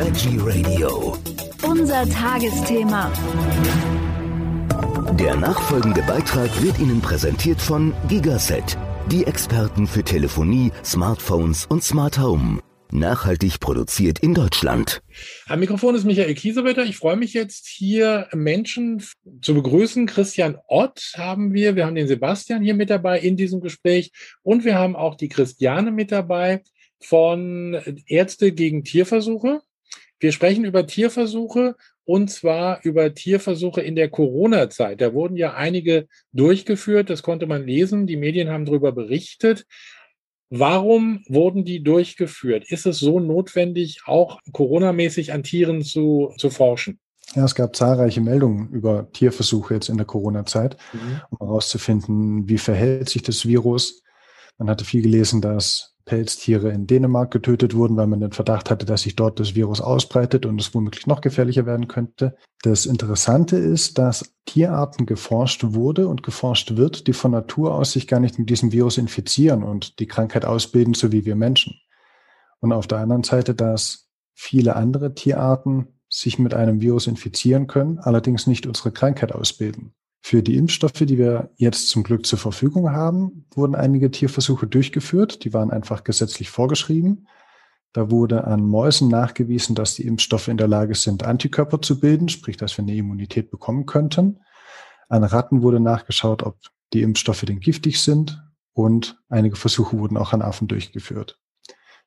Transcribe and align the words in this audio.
Veggie 0.00 0.38
Radio. 0.40 1.18
Unser 1.62 2.08
Tagesthema. 2.08 3.12
Der 5.18 5.36
nachfolgende 5.36 6.00
Beitrag 6.00 6.48
wird 6.62 6.78
Ihnen 6.78 7.02
präsentiert 7.02 7.60
von 7.60 7.92
Gigaset, 8.08 8.78
die 9.12 9.26
Experten 9.26 9.86
für 9.86 10.02
Telefonie, 10.02 10.72
Smartphones 10.82 11.66
und 11.66 11.84
Smart 11.84 12.18
Home. 12.18 12.60
Nachhaltig 12.90 13.60
produziert 13.60 14.20
in 14.20 14.32
Deutschland. 14.32 15.02
Am 15.48 15.60
Mikrofon 15.60 15.94
ist 15.94 16.04
Michael 16.04 16.34
Kiesewetter. 16.34 16.84
Ich 16.84 16.96
freue 16.96 17.16
mich 17.16 17.34
jetzt 17.34 17.68
hier 17.68 18.26
Menschen 18.32 19.04
zu 19.42 19.52
begrüßen. 19.52 20.06
Christian 20.06 20.56
Ott 20.66 21.12
haben 21.18 21.52
wir. 21.52 21.76
Wir 21.76 21.84
haben 21.84 21.94
den 21.94 22.08
Sebastian 22.08 22.62
hier 22.62 22.74
mit 22.74 22.88
dabei 22.88 23.20
in 23.20 23.36
diesem 23.36 23.60
Gespräch. 23.60 24.12
Und 24.42 24.64
wir 24.64 24.76
haben 24.76 24.96
auch 24.96 25.14
die 25.14 25.28
Christiane 25.28 25.90
mit 25.90 26.10
dabei 26.10 26.62
von 27.02 27.78
Ärzte 28.06 28.52
gegen 28.52 28.82
Tierversuche. 28.82 29.60
Wir 30.20 30.32
sprechen 30.32 30.64
über 30.64 30.86
Tierversuche 30.86 31.76
und 32.04 32.30
zwar 32.30 32.84
über 32.84 33.14
Tierversuche 33.14 33.80
in 33.80 33.96
der 33.96 34.10
Corona-Zeit. 34.10 35.00
Da 35.00 35.14
wurden 35.14 35.36
ja 35.36 35.54
einige 35.54 36.06
durchgeführt, 36.32 37.08
das 37.08 37.22
konnte 37.22 37.46
man 37.46 37.66
lesen, 37.66 38.06
die 38.06 38.16
Medien 38.16 38.50
haben 38.50 38.66
darüber 38.66 38.92
berichtet. 38.92 39.66
Warum 40.50 41.24
wurden 41.28 41.64
die 41.64 41.82
durchgeführt? 41.82 42.70
Ist 42.70 42.84
es 42.84 42.98
so 42.98 43.18
notwendig, 43.18 44.02
auch 44.04 44.40
Corona-mäßig 44.52 45.32
an 45.32 45.42
Tieren 45.42 45.82
zu, 45.82 46.34
zu 46.36 46.50
forschen? 46.50 46.98
Ja, 47.34 47.44
es 47.44 47.54
gab 47.54 47.76
zahlreiche 47.76 48.20
Meldungen 48.20 48.68
über 48.70 49.10
Tierversuche 49.12 49.74
jetzt 49.74 49.88
in 49.88 49.96
der 49.96 50.06
Corona-Zeit, 50.06 50.76
mhm. 50.92 51.20
um 51.30 51.38
herauszufinden, 51.46 52.48
wie 52.48 52.58
verhält 52.58 53.08
sich 53.08 53.22
das 53.22 53.46
Virus. 53.46 54.02
Man 54.58 54.68
hatte 54.68 54.84
viel 54.84 55.02
gelesen, 55.02 55.40
dass 55.40 55.94
Pelztiere 56.10 56.70
in 56.72 56.88
Dänemark 56.88 57.30
getötet 57.30 57.72
wurden, 57.76 57.96
weil 57.96 58.08
man 58.08 58.18
den 58.18 58.32
Verdacht 58.32 58.68
hatte, 58.68 58.84
dass 58.84 59.02
sich 59.02 59.14
dort 59.14 59.38
das 59.38 59.54
Virus 59.54 59.80
ausbreitet 59.80 60.44
und 60.44 60.60
es 60.60 60.74
womöglich 60.74 61.06
noch 61.06 61.20
gefährlicher 61.20 61.66
werden 61.66 61.86
könnte. 61.86 62.36
Das 62.62 62.84
Interessante 62.84 63.56
ist, 63.56 63.96
dass 63.96 64.34
Tierarten 64.44 65.06
geforscht 65.06 65.62
wurde 65.68 66.08
und 66.08 66.24
geforscht 66.24 66.76
wird, 66.76 67.06
die 67.06 67.12
von 67.12 67.30
Natur 67.30 67.76
aus 67.76 67.92
sich 67.92 68.08
gar 68.08 68.18
nicht 68.18 68.40
mit 68.40 68.50
diesem 68.50 68.72
Virus 68.72 68.98
infizieren 68.98 69.62
und 69.62 70.00
die 70.00 70.08
Krankheit 70.08 70.44
ausbilden, 70.44 70.94
so 70.94 71.12
wie 71.12 71.26
wir 71.26 71.36
Menschen. 71.36 71.80
Und 72.58 72.72
auf 72.72 72.88
der 72.88 72.98
anderen 72.98 73.22
Seite, 73.22 73.54
dass 73.54 74.08
viele 74.34 74.74
andere 74.74 75.14
Tierarten 75.14 76.00
sich 76.08 76.40
mit 76.40 76.54
einem 76.54 76.80
Virus 76.80 77.06
infizieren 77.06 77.68
können, 77.68 78.00
allerdings 78.00 78.48
nicht 78.48 78.66
unsere 78.66 78.90
Krankheit 78.90 79.32
ausbilden. 79.32 79.94
Für 80.22 80.42
die 80.42 80.56
Impfstoffe, 80.56 80.92
die 80.92 81.18
wir 81.18 81.50
jetzt 81.56 81.88
zum 81.88 82.02
Glück 82.02 82.26
zur 82.26 82.38
Verfügung 82.38 82.90
haben, 82.90 83.46
wurden 83.54 83.74
einige 83.74 84.10
Tierversuche 84.10 84.66
durchgeführt. 84.66 85.44
Die 85.44 85.54
waren 85.54 85.70
einfach 85.70 86.04
gesetzlich 86.04 86.50
vorgeschrieben. 86.50 87.26
Da 87.92 88.10
wurde 88.10 88.44
an 88.44 88.62
Mäusen 88.62 89.08
nachgewiesen, 89.08 89.74
dass 89.74 89.94
die 89.94 90.06
Impfstoffe 90.06 90.48
in 90.48 90.56
der 90.56 90.68
Lage 90.68 90.94
sind, 90.94 91.24
Antikörper 91.24 91.82
zu 91.82 91.98
bilden, 91.98 92.28
sprich, 92.28 92.56
dass 92.56 92.76
wir 92.76 92.82
eine 92.82 92.94
Immunität 92.94 93.50
bekommen 93.50 93.86
könnten. 93.86 94.40
An 95.08 95.24
Ratten 95.24 95.62
wurde 95.62 95.80
nachgeschaut, 95.80 96.44
ob 96.44 96.58
die 96.92 97.02
Impfstoffe 97.02 97.40
denn 97.40 97.58
giftig 97.58 98.00
sind 98.00 98.40
und 98.72 99.20
einige 99.28 99.56
Versuche 99.56 99.98
wurden 99.98 100.16
auch 100.16 100.32
an 100.32 100.42
Affen 100.42 100.68
durchgeführt. 100.68 101.40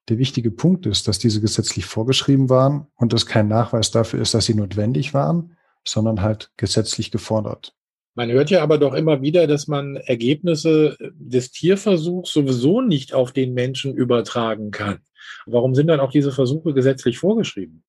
Der 0.10 0.18
wichtige 0.18 0.52
Punkt 0.52 0.86
ist, 0.86 1.08
dass 1.08 1.20
diese 1.20 1.42
gesetzlich 1.42 1.86
vorgeschrieben 1.86 2.50
waren 2.50 2.88
und 2.96 3.14
es 3.14 3.26
kein 3.26 3.48
Nachweis 3.48 3.92
dafür 3.92 4.22
ist, 4.22 4.34
dass 4.34 4.46
sie 4.46 4.54
notwendig 4.54 5.14
waren, 5.14 5.58
sondern 5.86 6.22
halt 6.22 6.52
gesetzlich 6.58 7.12
gefordert. 7.12 7.76
Man 8.16 8.32
hört 8.32 8.52
ja 8.52 8.62
aber 8.62 8.78
doch 8.78 8.94
immer 8.94 9.22
wieder, 9.22 9.48
dass 9.48 9.68
man 9.68 9.96
Ergebnisse 9.96 10.98
des 11.16 11.52
Tierversuchs 11.52 12.32
sowieso 12.32 12.82
nicht 12.82 13.14
auf 13.14 13.32
den 13.32 13.54
Menschen 13.54 13.96
übertragen 13.96 14.72
kann. 14.72 15.00
Warum 15.46 15.74
sind 15.74 15.88
dann 15.88 16.00
auch 16.00 16.12
diese 16.12 16.32
Versuche 16.32 16.74
gesetzlich 16.74 17.18
vorgeschrieben? 17.18 17.84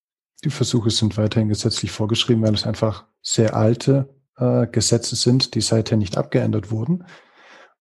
Die 0.44 0.50
Versuche 0.50 0.90
sind 0.90 1.16
weiterhin 1.16 1.48
gesetzlich 1.48 1.90
vorgeschrieben, 1.90 2.42
weil 2.42 2.54
es 2.54 2.66
einfach 2.66 3.06
sehr 3.22 3.54
alte 3.54 4.08
äh, 4.36 4.66
Gesetze 4.66 5.16
sind, 5.16 5.54
die 5.54 5.60
seither 5.60 5.96
nicht 5.96 6.16
abgeändert 6.16 6.70
wurden. 6.70 7.04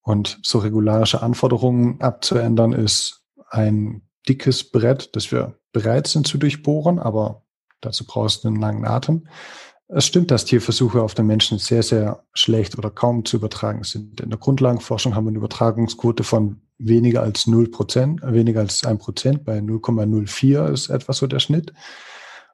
Und 0.01 0.39
so 0.43 0.59
regularische 0.59 1.21
Anforderungen 1.21 2.01
abzuändern, 2.01 2.73
ist 2.73 3.23
ein 3.49 4.01
dickes 4.27 4.69
Brett, 4.69 5.15
das 5.15 5.31
wir 5.31 5.57
bereit 5.71 6.07
sind 6.07 6.27
zu 6.27 6.37
durchbohren, 6.37 6.99
aber 6.99 7.43
dazu 7.81 8.05
brauchst 8.05 8.43
du 8.43 8.49
einen 8.49 8.59
langen 8.59 8.85
Atem. 8.85 9.27
Es 9.95 10.07
stimmt, 10.07 10.31
dass 10.31 10.45
Tierversuche 10.45 11.03
auf 11.03 11.13
den 11.13 11.27
Menschen 11.27 11.59
sehr, 11.59 11.83
sehr 11.83 12.23
schlecht 12.33 12.77
oder 12.79 12.89
kaum 12.89 13.25
zu 13.25 13.37
übertragen 13.37 13.83
sind. 13.83 14.21
In 14.21 14.31
der 14.31 14.39
Grundlagenforschung 14.39 15.13
haben 15.13 15.25
wir 15.25 15.29
eine 15.29 15.37
Übertragungsquote 15.37 16.23
von 16.23 16.61
weniger 16.79 17.21
als 17.21 17.45
0 17.45 17.69
Prozent, 17.69 18.21
weniger 18.23 18.61
als 18.61 18.83
1 18.83 18.99
Prozent. 19.03 19.45
Bei 19.45 19.59
0,04 19.59 20.71
ist 20.71 20.89
etwa 20.89 21.13
so 21.13 21.27
der 21.27 21.39
Schnitt. 21.39 21.73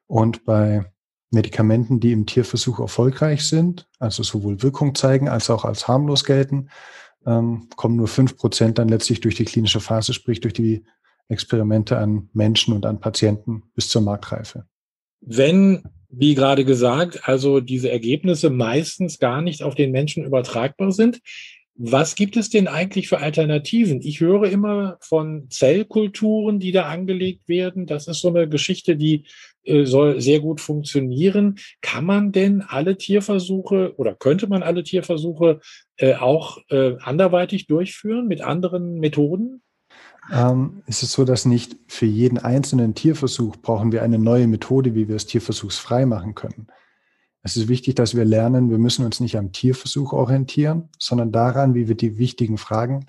Und 0.05 0.43
bei 0.43 0.91
Medikamenten, 1.31 2.01
die 2.01 2.11
im 2.11 2.25
Tierversuch 2.25 2.79
erfolgreich 2.79 3.47
sind, 3.47 3.87
also 3.99 4.21
sowohl 4.21 4.61
Wirkung 4.61 4.93
zeigen 4.93 5.29
als 5.29 5.49
auch 5.49 5.63
als 5.63 5.87
harmlos 5.87 6.25
gelten, 6.25 6.69
ähm, 7.25 7.69
kommen 7.77 7.95
nur 7.95 8.09
5 8.09 8.35
Prozent 8.35 8.79
dann 8.79 8.89
letztlich 8.89 9.21
durch 9.21 9.35
die 9.35 9.45
klinische 9.45 9.79
Phase, 9.79 10.13
sprich 10.13 10.41
durch 10.41 10.53
die 10.53 10.83
Experimente 11.29 11.99
an 11.99 12.27
Menschen 12.33 12.73
und 12.73 12.85
an 12.85 12.99
Patienten 12.99 13.63
bis 13.75 13.87
zur 13.87 14.01
Marktreife. 14.01 14.65
Wenn 15.21 15.83
wie 16.09 16.33
gerade 16.33 16.65
gesagt, 16.65 17.27
also 17.27 17.59
diese 17.59 17.91
Ergebnisse 17.91 18.49
meistens 18.49 19.19
gar 19.19 19.41
nicht 19.41 19.63
auf 19.63 19.75
den 19.75 19.91
Menschen 19.91 20.25
übertragbar 20.25 20.91
sind. 20.91 21.21
Was 21.81 22.15
gibt 22.15 22.35
es 22.35 22.49
denn 22.49 22.67
eigentlich 22.67 23.07
für 23.07 23.19
Alternativen? 23.19 24.01
Ich 24.01 24.19
höre 24.19 24.49
immer 24.49 24.97
von 24.99 25.49
Zellkulturen, 25.49 26.59
die 26.59 26.73
da 26.73 26.89
angelegt 26.89 27.47
werden. 27.47 27.85
Das 27.85 28.07
ist 28.07 28.19
so 28.19 28.27
eine 28.27 28.49
Geschichte, 28.49 28.97
die 28.97 29.23
äh, 29.63 29.85
soll 29.85 30.19
sehr 30.19 30.41
gut 30.41 30.59
funktionieren. 30.59 31.57
Kann 31.79 32.03
man 32.03 32.33
denn 32.33 32.63
alle 32.63 32.97
Tierversuche 32.97 33.93
oder 33.95 34.13
könnte 34.13 34.47
man 34.47 34.61
alle 34.61 34.83
Tierversuche 34.83 35.61
äh, 35.95 36.15
auch 36.15 36.57
äh, 36.69 36.97
anderweitig 36.99 37.67
durchführen 37.67 38.27
mit 38.27 38.41
anderen 38.41 38.99
Methoden? 38.99 39.61
Ähm, 40.31 40.83
ist 40.85 41.03
es 41.03 41.11
so, 41.11 41.25
dass 41.25 41.45
nicht 41.45 41.75
für 41.87 42.05
jeden 42.05 42.37
einzelnen 42.37 42.95
Tierversuch 42.95 43.57
brauchen 43.57 43.91
wir 43.91 44.03
eine 44.03 44.19
neue 44.19 44.47
Methode, 44.47 44.95
wie 44.95 45.07
wir 45.07 45.15
es 45.15 45.25
tierversuchsfrei 45.25 46.05
machen 46.05 46.35
können. 46.35 46.67
Es 47.41 47.55
ist 47.55 47.67
wichtig, 47.67 47.95
dass 47.95 48.15
wir 48.15 48.25
lernen, 48.25 48.69
wir 48.69 48.77
müssen 48.77 49.05
uns 49.05 49.19
nicht 49.19 49.37
am 49.37 49.51
Tierversuch 49.51 50.13
orientieren, 50.13 50.89
sondern 50.99 51.31
daran, 51.31 51.73
wie 51.73 51.87
wir 51.87 51.95
die 51.95 52.17
wichtigen 52.17 52.57
Fragen 52.57 53.07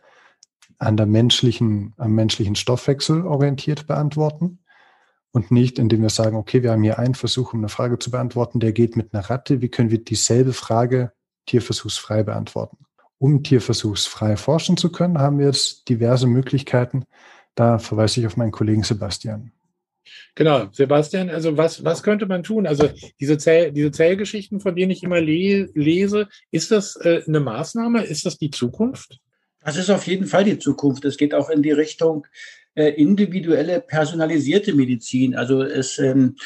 an 0.79 0.97
der 0.97 1.07
menschlichen, 1.07 1.95
am 1.99 2.13
menschlichen 2.13 2.55
Stoffwechsel 2.55 3.27
orientiert 3.27 3.87
beantworten 3.87 4.61
und 5.33 5.51
nicht, 5.51 5.79
indem 5.79 6.03
wir 6.03 6.11
sagen, 6.11 6.37
okay, 6.37 6.63
wir 6.63 6.73
haben 6.73 6.83
hier 6.83 6.99
einen 6.99 7.15
Versuch, 7.15 7.53
um 7.53 7.61
eine 7.61 7.69
Frage 7.69 7.99
zu 7.99 8.11
beantworten, 8.11 8.61
der 8.61 8.73
geht 8.73 8.97
mit 8.97 9.13
einer 9.13 9.29
Ratte. 9.29 9.61
Wie 9.61 9.69
können 9.69 9.91
wir 9.91 10.03
dieselbe 10.03 10.53
Frage 10.53 11.13
tierversuchsfrei 11.47 12.23
beantworten? 12.23 12.80
Um 13.21 13.43
tierversuchsfrei 13.43 14.37
forschen 14.37 14.77
zu 14.79 14.91
können, 14.91 15.19
haben 15.19 15.39
wir 15.39 15.47
jetzt 15.47 15.89
diverse 15.89 16.27
Möglichkeiten. 16.27 17.05
Da 17.55 17.79
verweise 17.79 18.21
ich 18.21 18.27
auf 18.27 18.37
meinen 18.37 18.51
Kollegen 18.51 18.83
Sebastian. 18.83 19.53
Genau, 20.35 20.69
Sebastian, 20.73 21.29
also 21.29 21.57
was, 21.57 21.85
was 21.85 22.03
könnte 22.03 22.25
man 22.27 22.43
tun? 22.43 22.67
Also 22.67 22.89
diese, 23.21 23.37
Zell, 23.37 23.73
diese 23.73 23.91
Zellgeschichten, 23.91 24.61
von 24.61 24.75
denen 24.75 24.91
ich 24.91 25.03
immer 25.03 25.21
le 25.21 25.69
lese, 25.75 26.29
ist 26.51 26.71
das 26.71 26.97
äh, 26.97 27.23
eine 27.27 27.41
Maßnahme? 27.41 28.03
Ist 28.05 28.25
das 28.25 28.39
die 28.39 28.51
Zukunft? 28.51 29.21
Das 29.63 29.77
ist 29.77 29.91
auf 29.91 30.07
jeden 30.07 30.27
Fall 30.27 30.45
die 30.45 30.59
Zukunft. 30.59 31.05
Es 31.05 31.19
geht 31.19 31.35
auch 31.35 31.51
in 31.51 31.63
die 31.63 31.73
Richtung 31.73 32.27
äh, 32.75 32.89
individuelle, 32.89 33.81
personalisierte 33.81 34.75
Medizin. 34.75 35.37
Also 35.37 35.63
es 35.63 35.99
ähm, 35.99 36.37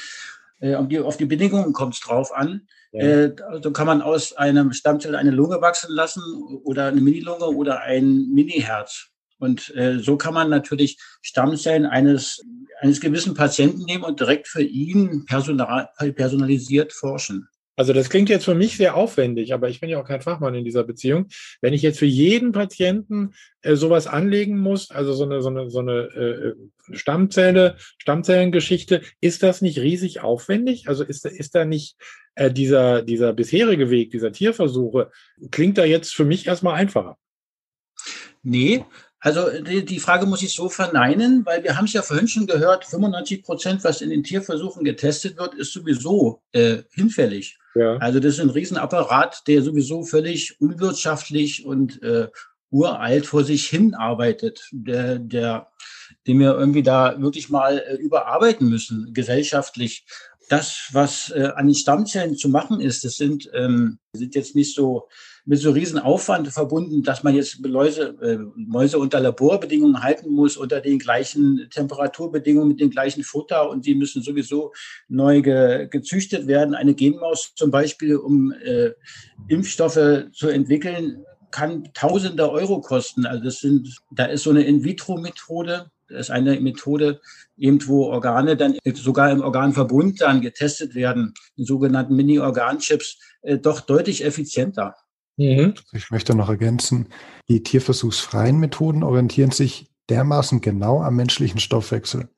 äh, 0.58 0.74
auf, 0.74 0.88
die, 0.88 0.98
auf 0.98 1.16
die 1.16 1.26
Bedingungen 1.26 1.72
kommt 1.72 1.94
es 1.94 2.00
drauf 2.00 2.32
an. 2.34 2.66
Äh, 2.94 3.32
also 3.48 3.72
kann 3.72 3.86
man 3.86 4.02
aus 4.02 4.34
einem 4.34 4.72
Stammzell 4.72 5.16
eine 5.16 5.30
Lunge 5.30 5.60
wachsen 5.60 5.92
lassen 5.92 6.22
oder 6.62 6.86
eine 6.86 7.00
Mini-Lunge 7.00 7.46
oder 7.46 7.82
ein 7.82 8.28
Mini-Herz. 8.32 9.08
Und 9.38 9.74
äh, 9.74 9.98
so 9.98 10.16
kann 10.16 10.34
man 10.34 10.48
natürlich 10.48 10.98
Stammzellen 11.20 11.86
eines, 11.86 12.40
eines 12.80 13.00
gewissen 13.00 13.34
Patienten 13.34 13.84
nehmen 13.84 14.04
und 14.04 14.20
direkt 14.20 14.46
für 14.46 14.62
ihn 14.62 15.24
personal, 15.26 15.90
personalisiert 16.14 16.92
forschen. 16.92 17.48
Also 17.76 17.92
das 17.92 18.08
klingt 18.08 18.28
jetzt 18.28 18.44
für 18.44 18.54
mich 18.54 18.76
sehr 18.76 18.94
aufwendig, 18.94 19.52
aber 19.52 19.68
ich 19.68 19.80
bin 19.80 19.90
ja 19.90 20.00
auch 20.00 20.06
kein 20.06 20.20
Fachmann 20.20 20.54
in 20.54 20.64
dieser 20.64 20.84
Beziehung. 20.84 21.26
Wenn 21.60 21.74
ich 21.74 21.82
jetzt 21.82 21.98
für 21.98 22.06
jeden 22.06 22.52
Patienten 22.52 23.34
äh, 23.62 23.74
sowas 23.74 24.06
anlegen 24.06 24.58
muss, 24.58 24.90
also 24.90 25.12
so 25.12 25.24
eine, 25.24 25.42
so 25.42 25.48
eine, 25.48 25.70
so 25.70 25.80
eine 25.80 25.92
äh, 25.92 26.54
Stammzelle, 26.92 27.76
Stammzellengeschichte, 27.98 29.02
ist 29.20 29.42
das 29.42 29.60
nicht 29.60 29.78
riesig 29.80 30.20
aufwendig? 30.20 30.88
Also 30.88 31.02
ist, 31.02 31.26
ist 31.26 31.54
da 31.54 31.64
nicht 31.64 31.96
äh, 32.36 32.50
dieser, 32.50 33.02
dieser 33.02 33.32
bisherige 33.32 33.90
Weg, 33.90 34.10
dieser 34.10 34.30
Tierversuche, 34.30 35.10
klingt 35.50 35.76
da 35.76 35.84
jetzt 35.84 36.14
für 36.14 36.24
mich 36.24 36.46
erstmal 36.46 36.74
einfacher? 36.74 37.18
Nee, 38.42 38.84
also 39.24 39.48
die, 39.62 40.00
Frage 40.00 40.26
muss 40.26 40.42
ich 40.42 40.52
so 40.52 40.68
verneinen, 40.68 41.46
weil 41.46 41.64
wir 41.64 41.78
haben 41.78 41.86
es 41.86 41.94
ja 41.94 42.02
vorhin 42.02 42.28
schon 42.28 42.46
gehört, 42.46 42.84
95 42.84 43.42
Prozent, 43.42 43.82
was 43.82 44.02
in 44.02 44.10
den 44.10 44.22
Tierversuchen 44.22 44.84
getestet 44.84 45.38
wird, 45.38 45.54
ist 45.54 45.72
sowieso 45.72 46.42
äh, 46.52 46.82
hinfällig. 46.90 47.56
Ja. 47.74 47.96
Also 47.96 48.20
das 48.20 48.34
ist 48.34 48.40
ein 48.40 48.50
Riesenapparat, 48.50 49.42
der 49.46 49.62
sowieso 49.62 50.04
völlig 50.04 50.60
unwirtschaftlich 50.60 51.64
und 51.64 52.02
äh, 52.02 52.28
uralt 52.70 53.26
vor 53.26 53.44
sich 53.44 53.66
hin 53.68 53.94
arbeitet, 53.94 54.68
der, 54.72 55.18
der, 55.18 55.68
den 56.26 56.40
wir 56.40 56.56
irgendwie 56.56 56.82
da 56.82 57.20
wirklich 57.20 57.48
mal 57.48 57.78
äh, 57.78 57.94
überarbeiten 57.96 58.68
müssen, 58.68 59.12
gesellschaftlich. 59.12 60.06
Das, 60.48 60.88
was 60.92 61.30
äh, 61.30 61.50
an 61.54 61.66
den 61.66 61.74
Stammzellen 61.74 62.36
zu 62.36 62.48
machen 62.48 62.80
ist, 62.80 63.04
das 63.04 63.16
sind, 63.16 63.50
ähm, 63.54 63.98
sind 64.12 64.34
jetzt 64.34 64.54
nicht 64.54 64.74
so 64.74 65.08
mit 65.46 65.58
so 65.58 65.72
riesen 65.72 65.98
Aufwand 65.98 66.48
verbunden, 66.48 67.02
dass 67.02 67.22
man 67.22 67.34
jetzt 67.34 67.58
Läuse, 67.64 68.16
äh, 68.22 68.38
Mäuse 68.56 68.98
unter 68.98 69.20
Laborbedingungen 69.20 70.02
halten 70.02 70.30
muss, 70.30 70.56
unter 70.56 70.80
den 70.80 70.98
gleichen 70.98 71.68
Temperaturbedingungen, 71.70 72.68
mit 72.68 72.80
dem 72.80 72.90
gleichen 72.90 73.22
Futter 73.24 73.68
und 73.68 73.84
die 73.84 73.94
müssen 73.94 74.22
sowieso 74.22 74.72
neu 75.08 75.42
ge, 75.42 75.88
gezüchtet 75.88 76.46
werden. 76.46 76.74
Eine 76.74 76.94
Genmaus 76.94 77.52
zum 77.54 77.70
Beispiel, 77.70 78.16
um 78.16 78.52
äh, 78.52 78.92
Impfstoffe 79.48 80.26
zu 80.32 80.48
entwickeln, 80.48 81.24
kann 81.50 81.90
Tausende 81.94 82.50
Euro 82.50 82.80
kosten. 82.80 83.26
Also 83.26 83.44
das 83.44 83.60
sind, 83.60 84.00
da 84.10 84.24
ist 84.24 84.42
so 84.42 84.50
eine 84.50 84.64
In-vitro-Methode, 84.64 85.90
das 86.08 86.20
ist 86.20 86.30
eine 86.30 86.58
Methode, 86.58 87.20
eben 87.56 87.86
wo 87.86 88.06
Organe 88.06 88.56
dann 88.56 88.76
sogar 88.94 89.30
im 89.30 89.40
Organverbund 89.40 90.20
dann 90.20 90.40
getestet 90.40 90.94
werden, 90.94 91.34
in 91.56 91.64
sogenannten 91.64 92.16
Mini-Organchips, 92.16 93.18
äh, 93.42 93.58
doch 93.58 93.80
deutlich 93.80 94.24
effizienter. 94.24 94.96
Mhm. 95.36 95.74
Ich 95.92 96.10
möchte 96.10 96.34
noch 96.34 96.48
ergänzen, 96.48 97.08
die 97.48 97.62
tierversuchsfreien 97.62 98.58
Methoden 98.58 99.02
orientieren 99.02 99.50
sich 99.50 99.90
dermaßen 100.08 100.60
genau 100.60 101.02
am 101.02 101.16
menschlichen 101.16 101.60
Stoffwechsel, 101.60 102.28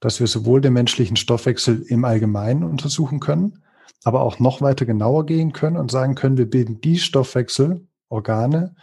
dass 0.00 0.20
wir 0.20 0.26
sowohl 0.26 0.60
den 0.60 0.72
menschlichen 0.72 1.16
Stoffwechsel 1.16 1.82
im 1.88 2.04
Allgemeinen 2.04 2.64
untersuchen 2.64 3.20
können, 3.20 3.62
aber 4.04 4.22
auch 4.22 4.38
noch 4.38 4.60
weiter 4.60 4.84
genauer 4.84 5.26
gehen 5.26 5.52
können 5.52 5.76
und 5.76 5.90
sagen 5.90 6.14
können, 6.14 6.36
wir 6.36 6.50
bilden 6.50 6.80
die 6.80 6.98
Stoffwechselorgane 6.98 8.74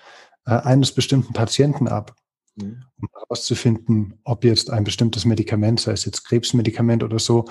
äh, 0.45 0.51
eines 0.51 0.93
bestimmten 0.93 1.33
Patienten 1.33 1.87
ab, 1.87 2.15
mhm. 2.55 2.83
um 2.99 3.09
herauszufinden, 3.13 4.19
ob 4.23 4.45
jetzt 4.45 4.71
ein 4.71 4.83
bestimmtes 4.85 5.25
Medikament, 5.25 5.81
sei 5.81 5.91
es 5.91 6.05
jetzt 6.05 6.23
Krebsmedikament 6.23 7.03
oder 7.03 7.19
so, 7.19 7.45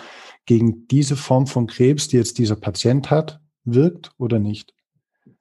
gegen 0.47 0.89
diese 0.89 1.17
Form 1.17 1.47
von 1.47 1.67
Krebs, 1.67 2.09
die 2.09 2.17
jetzt 2.17 2.39
dieser 2.39 2.57
Patient 2.57 3.11
hat, 3.11 3.41
wirkt 3.65 4.13
oder 4.17 4.39
nicht. 4.39 4.75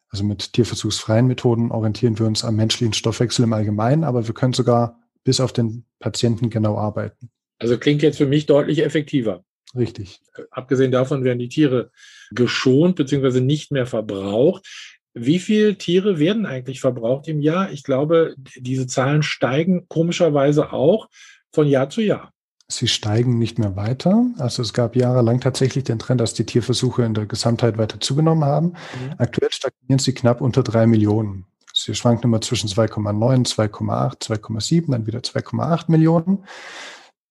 Also 0.10 0.24
mit 0.24 0.54
tierversuchsfreien 0.54 1.28
Methoden 1.28 1.72
orientieren 1.72 2.18
wir 2.18 2.26
uns 2.26 2.44
am 2.44 2.56
menschlichen 2.56 2.94
Stoffwechsel 2.94 3.44
im 3.44 3.54
Allgemeinen, 3.54 4.04
aber 4.04 4.28
wir 4.28 4.34
können 4.34 4.54
sogar 4.54 5.00
bis 5.24 5.40
auf 5.40 5.52
den 5.52 5.86
Patienten 6.00 6.50
genau 6.50 6.78
arbeiten. 6.78 7.30
Also 7.60 7.78
klingt 7.78 8.02
jetzt 8.02 8.18
für 8.18 8.28
mich 8.28 8.46
deutlich 8.46 8.84
effektiver. 8.84 9.44
Richtig. 9.76 10.22
Abgesehen 10.52 10.92
davon 10.92 11.24
werden 11.24 11.40
die 11.40 11.50
Tiere 11.50 11.92
geschont 12.32 12.96
bzw. 12.96 13.42
nicht 13.42 13.72
mehr 13.72 13.86
verbraucht. 13.86 14.66
Wie 15.14 15.40
viele 15.40 15.78
Tiere 15.78 16.20
werden 16.20 16.46
eigentlich 16.46 16.80
verbraucht 16.80 17.28
im 17.28 17.42
Jahr? 17.42 17.72
Ich 17.72 17.84
glaube, 17.84 18.36
diese 18.56 18.88
Zahlen 18.88 19.24
steigen 19.24 19.88
komischerweise 19.90 20.72
auch 20.72 21.10
von 21.52 21.68
Jahr 21.68 21.90
zu 21.90 22.02
Jahr. 22.02 22.32
Sie 22.70 22.88
steigen 22.88 23.38
nicht 23.40 23.60
mehr 23.60 23.78
weiter. 23.78 24.26
Also 24.38 24.62
es 24.62 24.74
gab 24.74 24.96
jahrelang 24.96 25.40
tatsächlich 25.40 25.86
den 25.86 26.00
Trend, 26.00 26.20
dass 26.20 26.34
die 26.34 26.46
Tierversuche 26.46 27.04
in 27.04 27.14
der 27.14 27.26
Gesamtheit 27.26 27.78
weiter 27.78 28.00
zugenommen 28.02 28.44
haben. 28.44 28.68
Mhm. 28.68 29.16
Aktuell 29.18 29.52
stagnieren 29.52 30.00
sie 30.00 30.14
knapp 30.14 30.42
unter 30.42 30.64
drei 30.64 30.86
Millionen. 30.86 31.46
Sie 31.74 31.96
schwanken 31.96 32.26
immer 32.26 32.42
zwischen 32.42 32.70
2,9, 32.70 33.48
2,8, 33.48 34.22
2,7, 34.22 34.92
dann 34.92 35.06
wieder 35.06 35.20
2,8 35.20 35.86
Millionen. 35.88 36.44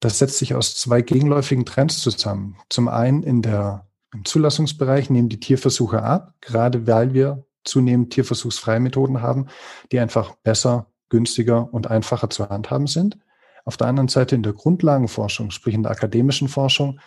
Das 0.00 0.18
setzt 0.18 0.38
sich 0.38 0.54
aus 0.54 0.76
zwei 0.76 1.02
gegenläufigen 1.02 1.66
Trends 1.66 2.00
zusammen. 2.00 2.56
Zum 2.70 2.88
einen 2.88 3.22
in 3.22 3.42
der, 3.42 3.86
im 4.14 4.24
Zulassungsbereich 4.24 5.10
nehmen 5.10 5.28
die 5.28 5.40
Tierversuche 5.40 6.02
ab, 6.02 6.34
gerade 6.40 6.86
weil 6.86 7.12
wir 7.12 7.44
zunehmend 7.64 8.12
tierversuchsfreie 8.12 8.80
Methoden 8.80 9.20
haben, 9.20 9.48
die 9.92 9.98
einfach 9.98 10.36
besser, 10.36 10.86
günstiger 11.08 11.72
und 11.74 11.90
einfacher 11.90 12.30
zu 12.30 12.48
handhaben 12.48 12.86
sind. 12.86 13.18
Auf 13.66 13.76
der 13.76 13.88
anderen 13.88 14.08
Seite 14.08 14.36
in 14.36 14.44
der 14.44 14.52
Grundlagenforschung, 14.52 15.50
sprich 15.50 15.74
in 15.74 15.82
der 15.82 15.90
akademischen 15.90 16.48
Forschung, 16.48 17.00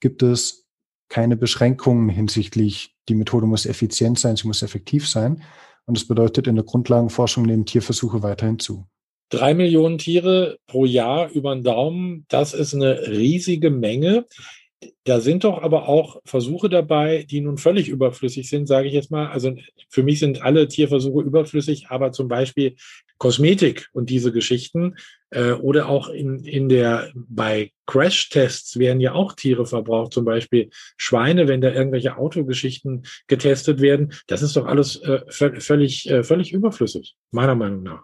gibt 0.00 0.22
es 0.22 0.66
keine 1.08 1.36
Beschränkungen 1.36 2.08
hinsichtlich, 2.08 2.96
die 3.08 3.14
Methode 3.14 3.46
muss 3.46 3.66
effizient 3.66 4.18
sein, 4.18 4.34
sie 4.36 4.48
muss 4.48 4.62
effektiv 4.62 5.06
sein. 5.06 5.42
Und 5.84 5.96
das 5.96 6.08
bedeutet, 6.08 6.46
in 6.46 6.56
der 6.56 6.64
Grundlagenforschung 6.64 7.44
nehmen 7.44 7.66
Tierversuche 7.66 8.22
weiterhin 8.22 8.58
zu. 8.58 8.86
Drei 9.28 9.54
Millionen 9.54 9.98
Tiere 9.98 10.58
pro 10.66 10.84
Jahr 10.84 11.30
über 11.30 11.54
den 11.54 11.62
Daumen, 11.62 12.24
das 12.28 12.54
ist 12.54 12.74
eine 12.74 13.08
riesige 13.08 13.70
Menge. 13.70 14.24
Da 15.04 15.20
sind 15.20 15.44
doch 15.44 15.62
aber 15.62 15.88
auch 15.88 16.20
Versuche 16.24 16.68
dabei, 16.68 17.24
die 17.28 17.40
nun 17.40 17.58
völlig 17.58 17.88
überflüssig 17.88 18.48
sind, 18.48 18.66
sage 18.66 18.88
ich 18.88 18.94
jetzt 18.94 19.10
mal. 19.10 19.28
Also 19.28 19.54
für 19.88 20.02
mich 20.02 20.18
sind 20.18 20.42
alle 20.42 20.66
Tierversuche 20.68 21.22
überflüssig, 21.22 21.86
aber 21.88 22.12
zum 22.12 22.28
Beispiel 22.28 22.76
Kosmetik 23.18 23.88
und 23.92 24.10
diese 24.10 24.32
Geschichten 24.32 24.96
äh, 25.30 25.52
oder 25.52 25.88
auch 25.88 26.08
in, 26.08 26.44
in 26.44 26.68
der 26.68 27.10
bei 27.14 27.72
Crash-Tests 27.86 28.78
werden 28.78 29.00
ja 29.00 29.12
auch 29.12 29.32
Tiere 29.32 29.66
verbraucht, 29.66 30.12
zum 30.12 30.24
Beispiel 30.24 30.70
Schweine, 30.96 31.48
wenn 31.48 31.60
da 31.60 31.70
irgendwelche 31.70 32.16
Autogeschichten 32.16 33.06
getestet 33.26 33.80
werden. 33.80 34.12
Das 34.26 34.42
ist 34.42 34.56
doch 34.56 34.66
alles 34.66 34.96
äh, 35.02 35.20
völlig, 35.28 36.10
äh, 36.10 36.22
völlig 36.22 36.52
überflüssig, 36.52 37.16
meiner 37.30 37.54
Meinung 37.54 37.82
nach. 37.82 38.02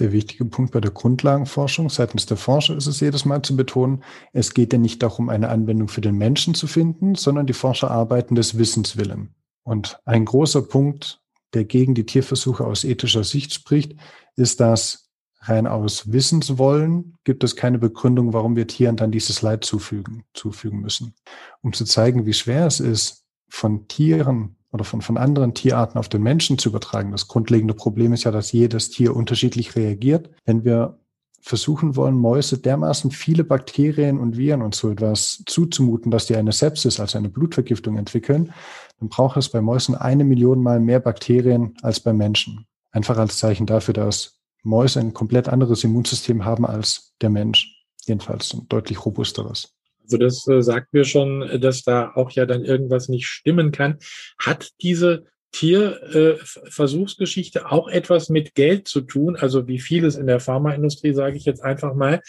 Der 0.00 0.10
wichtige 0.10 0.44
Punkt 0.44 0.72
bei 0.72 0.80
der 0.80 0.90
Grundlagenforschung 0.90 1.88
seitens 1.88 2.26
der 2.26 2.36
Forscher 2.36 2.76
ist 2.76 2.88
es 2.88 2.98
jedes 2.98 3.24
Mal 3.24 3.42
zu 3.42 3.56
betonen, 3.56 4.02
es 4.32 4.52
geht 4.52 4.72
ja 4.72 4.78
nicht 4.78 5.02
darum, 5.02 5.28
eine 5.28 5.50
Anwendung 5.50 5.86
für 5.86 6.00
den 6.00 6.18
Menschen 6.18 6.54
zu 6.54 6.66
finden, 6.66 7.14
sondern 7.14 7.46
die 7.46 7.52
Forscher 7.52 7.92
arbeiten 7.92 8.34
des 8.34 8.58
Wissens 8.58 8.96
willen. 8.96 9.34
Und 9.62 10.00
ein 10.04 10.24
großer 10.24 10.62
Punkt, 10.62 11.20
der 11.54 11.64
gegen 11.64 11.94
die 11.94 12.06
Tierversuche 12.06 12.66
aus 12.66 12.84
ethischer 12.84 13.24
Sicht 13.24 13.52
spricht, 13.54 13.94
ist, 14.36 14.60
dass 14.60 15.10
rein 15.40 15.66
aus 15.66 16.12
Wissenswollen 16.12 17.16
gibt 17.24 17.44
es 17.44 17.56
keine 17.56 17.78
Begründung, 17.78 18.32
warum 18.32 18.56
wir 18.56 18.66
Tieren 18.66 18.96
dann 18.96 19.12
dieses 19.12 19.42
Leid 19.42 19.64
zufügen, 19.64 20.24
zufügen 20.32 20.80
müssen. 20.80 21.14
Um 21.60 21.72
zu 21.72 21.84
zeigen, 21.84 22.26
wie 22.26 22.32
schwer 22.32 22.66
es 22.66 22.80
ist, 22.80 23.24
von 23.48 23.86
Tieren 23.88 24.56
oder 24.72 24.84
von, 24.84 25.02
von 25.02 25.16
anderen 25.16 25.54
Tierarten 25.54 25.98
auf 25.98 26.08
den 26.08 26.22
Menschen 26.22 26.58
zu 26.58 26.70
übertragen. 26.70 27.12
Das 27.12 27.28
grundlegende 27.28 27.74
Problem 27.74 28.12
ist 28.12 28.24
ja, 28.24 28.30
dass 28.30 28.52
jedes 28.52 28.90
Tier 28.90 29.14
unterschiedlich 29.14 29.76
reagiert. 29.76 30.30
Wenn 30.44 30.64
wir 30.64 30.98
versuchen 31.44 31.94
wollen, 31.94 32.14
Mäuse 32.14 32.56
dermaßen 32.56 33.10
viele 33.10 33.44
Bakterien 33.44 34.18
und 34.18 34.38
Viren 34.38 34.62
und 34.62 34.74
so 34.74 34.90
etwas 34.90 35.42
zuzumuten, 35.44 36.10
dass 36.10 36.24
die 36.24 36.36
eine 36.36 36.52
Sepsis, 36.52 36.98
also 36.98 37.18
eine 37.18 37.28
Blutvergiftung 37.28 37.98
entwickeln, 37.98 38.54
dann 38.98 39.10
braucht 39.10 39.36
es 39.36 39.50
bei 39.50 39.60
Mäusen 39.60 39.94
eine 39.94 40.24
Million 40.24 40.62
Mal 40.62 40.80
mehr 40.80 41.00
Bakterien 41.00 41.74
als 41.82 42.00
bei 42.00 42.14
Menschen. 42.14 42.64
Einfach 42.92 43.18
als 43.18 43.36
Zeichen 43.36 43.66
dafür, 43.66 43.92
dass 43.92 44.40
Mäuse 44.62 45.00
ein 45.00 45.12
komplett 45.12 45.50
anderes 45.50 45.84
Immunsystem 45.84 46.46
haben 46.46 46.64
als 46.64 47.12
der 47.20 47.28
Mensch. 47.28 47.84
Jedenfalls 48.06 48.54
ein 48.54 48.66
deutlich 48.70 49.04
robusteres. 49.04 49.74
Also 50.02 50.16
das 50.16 50.48
äh, 50.48 50.62
sagt 50.62 50.94
mir 50.94 51.04
schon, 51.04 51.60
dass 51.60 51.82
da 51.82 52.12
auch 52.14 52.30
ja 52.30 52.46
dann 52.46 52.64
irgendwas 52.64 53.10
nicht 53.10 53.26
stimmen 53.26 53.70
kann. 53.70 53.98
Hat 54.38 54.70
diese 54.80 55.26
Tierversuchsgeschichte 55.54 57.70
auch 57.70 57.86
etwas 57.86 58.28
mit 58.28 58.56
Geld 58.56 58.88
zu 58.88 59.02
tun, 59.02 59.36
also 59.36 59.68
wie 59.68 59.78
vieles 59.78 60.16
in 60.16 60.26
der 60.26 60.40
Pharmaindustrie, 60.40 61.14
sage 61.14 61.36
ich 61.36 61.44
jetzt 61.44 61.62
einfach 61.62 61.94
mal. 61.94 62.20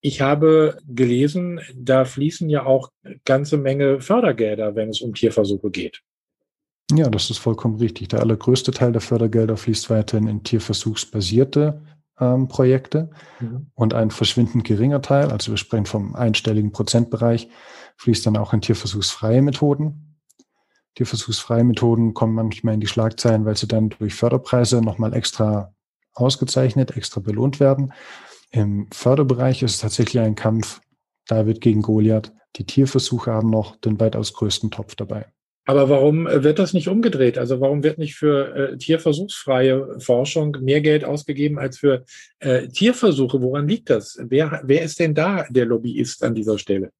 Ich 0.00 0.20
habe 0.20 0.78
gelesen, 0.88 1.60
da 1.76 2.04
fließen 2.04 2.50
ja 2.50 2.66
auch 2.66 2.90
ganze 3.24 3.56
Menge 3.56 4.00
Fördergelder, 4.00 4.74
wenn 4.74 4.88
es 4.88 5.00
um 5.00 5.14
Tierversuche 5.14 5.70
geht. 5.70 6.00
Ja, 6.92 7.08
das 7.08 7.30
ist 7.30 7.38
vollkommen 7.38 7.76
richtig. 7.76 8.08
Der 8.08 8.18
allergrößte 8.20 8.72
Teil 8.72 8.90
der 8.90 9.00
Fördergelder 9.00 9.56
fließt 9.56 9.88
weiterhin 9.88 10.26
in 10.26 10.42
tierversuchsbasierte 10.42 11.82
ähm, 12.18 12.48
Projekte 12.48 13.10
mhm. 13.38 13.68
und 13.74 13.94
ein 13.94 14.10
verschwindend 14.10 14.64
geringer 14.64 15.02
Teil, 15.02 15.30
also 15.30 15.52
wir 15.52 15.56
sprechen 15.56 15.86
vom 15.86 16.16
einstelligen 16.16 16.72
Prozentbereich, 16.72 17.48
fließt 17.98 18.26
dann 18.26 18.36
auch 18.36 18.52
in 18.52 18.60
tierversuchsfreie 18.60 19.40
Methoden. 19.40 20.11
Tierversuchsfreie 20.94 21.64
Methoden 21.64 22.14
kommen 22.14 22.34
manchmal 22.34 22.74
in 22.74 22.80
die 22.80 22.86
Schlagzeilen, 22.86 23.44
weil 23.44 23.56
sie 23.56 23.68
dann 23.68 23.90
durch 23.90 24.14
Förderpreise 24.14 24.82
nochmal 24.82 25.14
extra 25.14 25.74
ausgezeichnet, 26.12 26.96
extra 26.96 27.20
belohnt 27.20 27.60
werden. 27.60 27.92
Im 28.50 28.88
Förderbereich 28.92 29.62
ist 29.62 29.74
es 29.74 29.80
tatsächlich 29.80 30.22
ein 30.22 30.34
Kampf 30.34 30.80
David 31.26 31.60
gegen 31.60 31.82
Goliath. 31.82 32.32
Die 32.56 32.64
Tierversuche 32.64 33.32
haben 33.32 33.48
noch 33.48 33.76
den 33.76 33.98
weitaus 33.98 34.34
größten 34.34 34.70
Topf 34.70 34.94
dabei. 34.94 35.26
Aber 35.64 35.88
warum 35.88 36.26
äh, 36.26 36.42
wird 36.42 36.58
das 36.58 36.72
nicht 36.72 36.88
umgedreht? 36.88 37.38
Also 37.38 37.60
warum 37.60 37.82
wird 37.84 37.98
nicht 37.98 38.16
für 38.16 38.54
äh, 38.54 38.76
tierversuchsfreie 38.76 40.00
Forschung 40.00 40.56
mehr 40.60 40.80
Geld 40.80 41.04
ausgegeben 41.04 41.58
als 41.58 41.78
für 41.78 42.04
äh, 42.40 42.66
Tierversuche? 42.68 43.40
Woran 43.40 43.68
liegt 43.68 43.88
das? 43.88 44.18
Wer, 44.20 44.60
wer 44.64 44.82
ist 44.82 44.98
denn 44.98 45.14
da 45.14 45.46
der 45.50 45.66
Lobbyist 45.66 46.24
an 46.24 46.34
dieser 46.34 46.58
Stelle? 46.58 46.90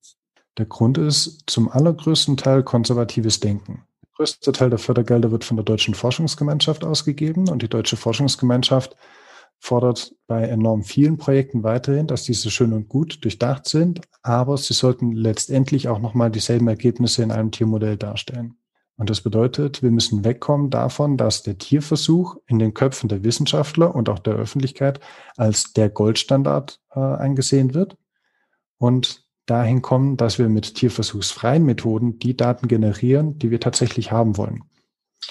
Der 0.58 0.66
Grund 0.66 0.98
ist 0.98 1.44
zum 1.46 1.70
allergrößten 1.70 2.36
Teil 2.36 2.62
konservatives 2.62 3.40
Denken. 3.40 3.84
Der 4.02 4.10
größte 4.16 4.52
Teil 4.52 4.70
der 4.70 4.78
Fördergelder 4.78 5.30
wird 5.30 5.44
von 5.44 5.56
der 5.56 5.64
Deutschen 5.64 5.94
Forschungsgemeinschaft 5.94 6.84
ausgegeben 6.84 7.48
und 7.48 7.62
die 7.62 7.68
Deutsche 7.68 7.96
Forschungsgemeinschaft 7.96 8.96
fordert 9.58 10.14
bei 10.26 10.42
enorm 10.42 10.82
vielen 10.82 11.16
Projekten 11.18 11.62
weiterhin, 11.62 12.06
dass 12.06 12.24
diese 12.24 12.50
schön 12.50 12.72
und 12.72 12.88
gut 12.88 13.24
durchdacht 13.24 13.66
sind, 13.66 14.00
aber 14.22 14.58
sie 14.58 14.74
sollten 14.74 15.12
letztendlich 15.12 15.88
auch 15.88 16.00
nochmal 16.00 16.30
dieselben 16.30 16.68
Ergebnisse 16.68 17.22
in 17.22 17.30
einem 17.30 17.52
Tiermodell 17.52 17.96
darstellen. 17.96 18.56
Und 18.96 19.08
das 19.08 19.20
bedeutet, 19.20 19.82
wir 19.82 19.90
müssen 19.90 20.24
wegkommen 20.24 20.68
davon, 20.68 21.16
dass 21.16 21.42
der 21.42 21.58
Tierversuch 21.58 22.36
in 22.46 22.58
den 22.58 22.74
Köpfen 22.74 23.08
der 23.08 23.24
Wissenschaftler 23.24 23.94
und 23.94 24.08
auch 24.08 24.18
der 24.18 24.34
Öffentlichkeit 24.34 25.00
als 25.36 25.72
der 25.72 25.88
Goldstandard 25.88 26.80
äh, 26.94 27.00
angesehen 27.00 27.72
wird 27.72 27.96
und 28.78 29.24
dahin 29.46 29.82
kommen, 29.82 30.16
dass 30.16 30.38
wir 30.38 30.48
mit 30.48 30.74
tierversuchsfreien 30.74 31.64
Methoden 31.64 32.18
die 32.18 32.36
Daten 32.36 32.68
generieren, 32.68 33.38
die 33.38 33.50
wir 33.50 33.60
tatsächlich 33.60 34.12
haben 34.12 34.36
wollen. 34.36 34.62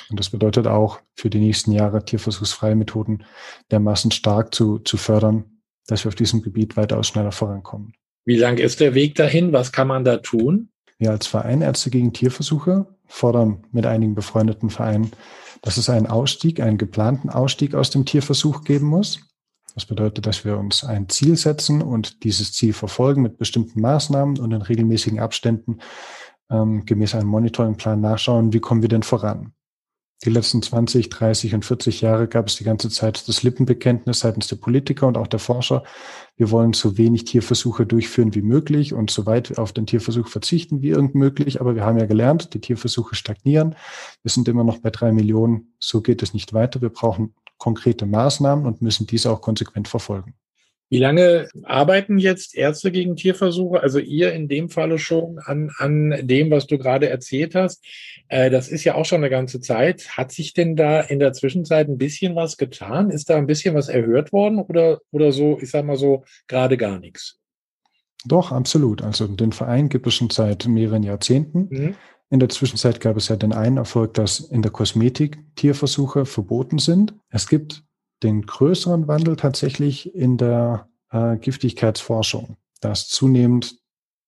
Und 0.09 0.19
das 0.19 0.29
bedeutet 0.29 0.67
auch 0.67 0.99
für 1.15 1.29
die 1.29 1.39
nächsten 1.39 1.71
Jahre 1.71 2.03
tierversuchsfreie 2.03 2.75
Methoden 2.75 3.23
dermaßen 3.71 4.11
stark 4.11 4.53
zu, 4.53 4.79
zu 4.79 4.97
fördern, 4.97 5.45
dass 5.87 6.03
wir 6.03 6.09
auf 6.09 6.15
diesem 6.15 6.41
Gebiet 6.41 6.77
weitaus 6.77 7.07
schneller 7.07 7.31
vorankommen. 7.31 7.93
Wie 8.25 8.37
lang 8.37 8.57
ist 8.57 8.79
der 8.79 8.93
Weg 8.93 9.15
dahin? 9.15 9.51
Was 9.51 9.71
kann 9.71 9.87
man 9.87 10.03
da 10.03 10.17
tun? 10.17 10.69
Wir 10.97 11.11
als 11.11 11.27
Verein 11.27 11.61
Ärzte 11.61 11.89
gegen 11.89 12.13
Tierversuche 12.13 12.87
fordern 13.07 13.65
mit 13.71 13.85
einigen 13.85 14.15
befreundeten 14.15 14.69
Vereinen, 14.69 15.11
dass 15.61 15.77
es 15.77 15.89
einen 15.89 16.07
Ausstieg, 16.07 16.59
einen 16.59 16.77
geplanten 16.77 17.29
Ausstieg 17.29 17.75
aus 17.75 17.89
dem 17.89 18.05
Tierversuch 18.05 18.63
geben 18.63 18.87
muss. 18.87 19.19
Das 19.73 19.85
bedeutet, 19.85 20.25
dass 20.25 20.43
wir 20.43 20.57
uns 20.57 20.83
ein 20.83 21.07
Ziel 21.09 21.37
setzen 21.37 21.81
und 21.81 22.23
dieses 22.23 22.51
Ziel 22.53 22.73
verfolgen 22.73 23.21
mit 23.21 23.37
bestimmten 23.37 23.81
Maßnahmen 23.81 24.39
und 24.39 24.51
in 24.51 24.61
regelmäßigen 24.61 25.19
Abständen 25.19 25.79
ähm, 26.49 26.85
gemäß 26.85 27.15
einem 27.15 27.29
Monitoringplan 27.29 28.01
nachschauen, 28.01 28.53
wie 28.53 28.59
kommen 28.59 28.81
wir 28.81 28.89
denn 28.89 29.03
voran. 29.03 29.53
Die 30.23 30.29
letzten 30.29 30.61
20, 30.61 31.09
30 31.09 31.55
und 31.55 31.65
40 31.65 32.01
Jahre 32.01 32.27
gab 32.27 32.47
es 32.47 32.55
die 32.55 32.63
ganze 32.63 32.91
Zeit 32.91 33.27
das 33.27 33.41
Lippenbekenntnis 33.41 34.19
seitens 34.19 34.47
der 34.47 34.57
Politiker 34.57 35.07
und 35.07 35.17
auch 35.17 35.25
der 35.25 35.39
Forscher. 35.39 35.83
Wir 36.35 36.51
wollen 36.51 36.73
so 36.73 36.95
wenig 36.99 37.25
Tierversuche 37.25 37.87
durchführen 37.87 38.35
wie 38.35 38.43
möglich 38.43 38.93
und 38.93 39.09
so 39.09 39.25
weit 39.25 39.57
auf 39.57 39.73
den 39.73 39.87
Tierversuch 39.87 40.27
verzichten 40.27 40.83
wie 40.83 40.89
irgend 40.89 41.15
möglich. 41.15 41.59
Aber 41.59 41.73
wir 41.73 41.85
haben 41.85 41.97
ja 41.97 42.05
gelernt, 42.05 42.53
die 42.53 42.61
Tierversuche 42.61 43.15
stagnieren. 43.15 43.75
Wir 44.21 44.29
sind 44.29 44.47
immer 44.47 44.63
noch 44.63 44.77
bei 44.77 44.91
drei 44.91 45.11
Millionen. 45.11 45.73
So 45.79 46.01
geht 46.01 46.21
es 46.21 46.35
nicht 46.35 46.53
weiter. 46.53 46.81
Wir 46.81 46.89
brauchen 46.89 47.33
konkrete 47.61 48.07
Maßnahmen 48.07 48.65
und 48.65 48.81
müssen 48.81 49.05
diese 49.05 49.29
auch 49.31 49.39
konsequent 49.39 49.87
verfolgen. 49.87 50.33
Wie 50.89 50.97
lange 50.97 51.47
arbeiten 51.63 52.17
jetzt 52.17 52.55
Ärzte 52.55 52.91
gegen 52.91 53.15
Tierversuche? 53.15 53.81
Also 53.81 53.99
ihr 53.99 54.33
in 54.33 54.47
dem 54.49 54.67
Falle 54.67 54.97
schon 54.97 55.37
an, 55.39 55.71
an 55.77 56.27
dem, 56.27 56.49
was 56.49 56.65
du 56.65 56.79
gerade 56.79 57.07
erzählt 57.07 57.53
hast. 57.53 57.85
Äh, 58.29 58.49
das 58.49 58.67
ist 58.67 58.83
ja 58.83 58.95
auch 58.95 59.05
schon 59.05 59.19
eine 59.19 59.29
ganze 59.29 59.61
Zeit. 59.61 60.17
Hat 60.17 60.31
sich 60.31 60.53
denn 60.53 60.75
da 60.75 61.01
in 61.01 61.19
der 61.19 61.33
Zwischenzeit 61.33 61.87
ein 61.87 61.99
bisschen 61.99 62.35
was 62.35 62.57
getan? 62.57 63.11
Ist 63.11 63.29
da 63.29 63.37
ein 63.37 63.47
bisschen 63.47 63.75
was 63.75 63.89
erhört 63.89 64.33
worden 64.33 64.59
oder, 64.59 64.99
oder 65.11 65.31
so, 65.31 65.59
ich 65.61 65.69
sag 65.69 65.85
mal 65.85 65.97
so, 65.97 66.25
gerade 66.47 66.77
gar 66.77 66.99
nichts? 66.99 67.37
Doch, 68.25 68.51
absolut. 68.51 69.03
Also 69.03 69.27
den 69.27 69.51
Verein 69.51 69.87
gibt 69.87 70.07
es 70.07 70.15
schon 70.15 70.31
seit 70.31 70.67
mehreren 70.67 71.03
Jahrzehnten. 71.03 71.67
Mhm. 71.69 71.95
In 72.31 72.39
der 72.39 72.47
Zwischenzeit 72.47 73.01
gab 73.01 73.17
es 73.17 73.27
ja 73.27 73.35
den 73.35 73.51
einen 73.51 73.75
Erfolg, 73.75 74.13
dass 74.13 74.39
in 74.39 74.61
der 74.61 74.71
Kosmetik 74.71 75.43
Tierversuche 75.55 76.25
verboten 76.25 76.79
sind. 76.79 77.13
Es 77.27 77.47
gibt 77.47 77.83
den 78.23 78.45
größeren 78.45 79.09
Wandel 79.09 79.35
tatsächlich 79.35 80.15
in 80.15 80.37
der 80.37 80.87
äh, 81.11 81.35
Giftigkeitsforschung, 81.35 82.55
dass 82.79 83.09
zunehmend 83.09 83.79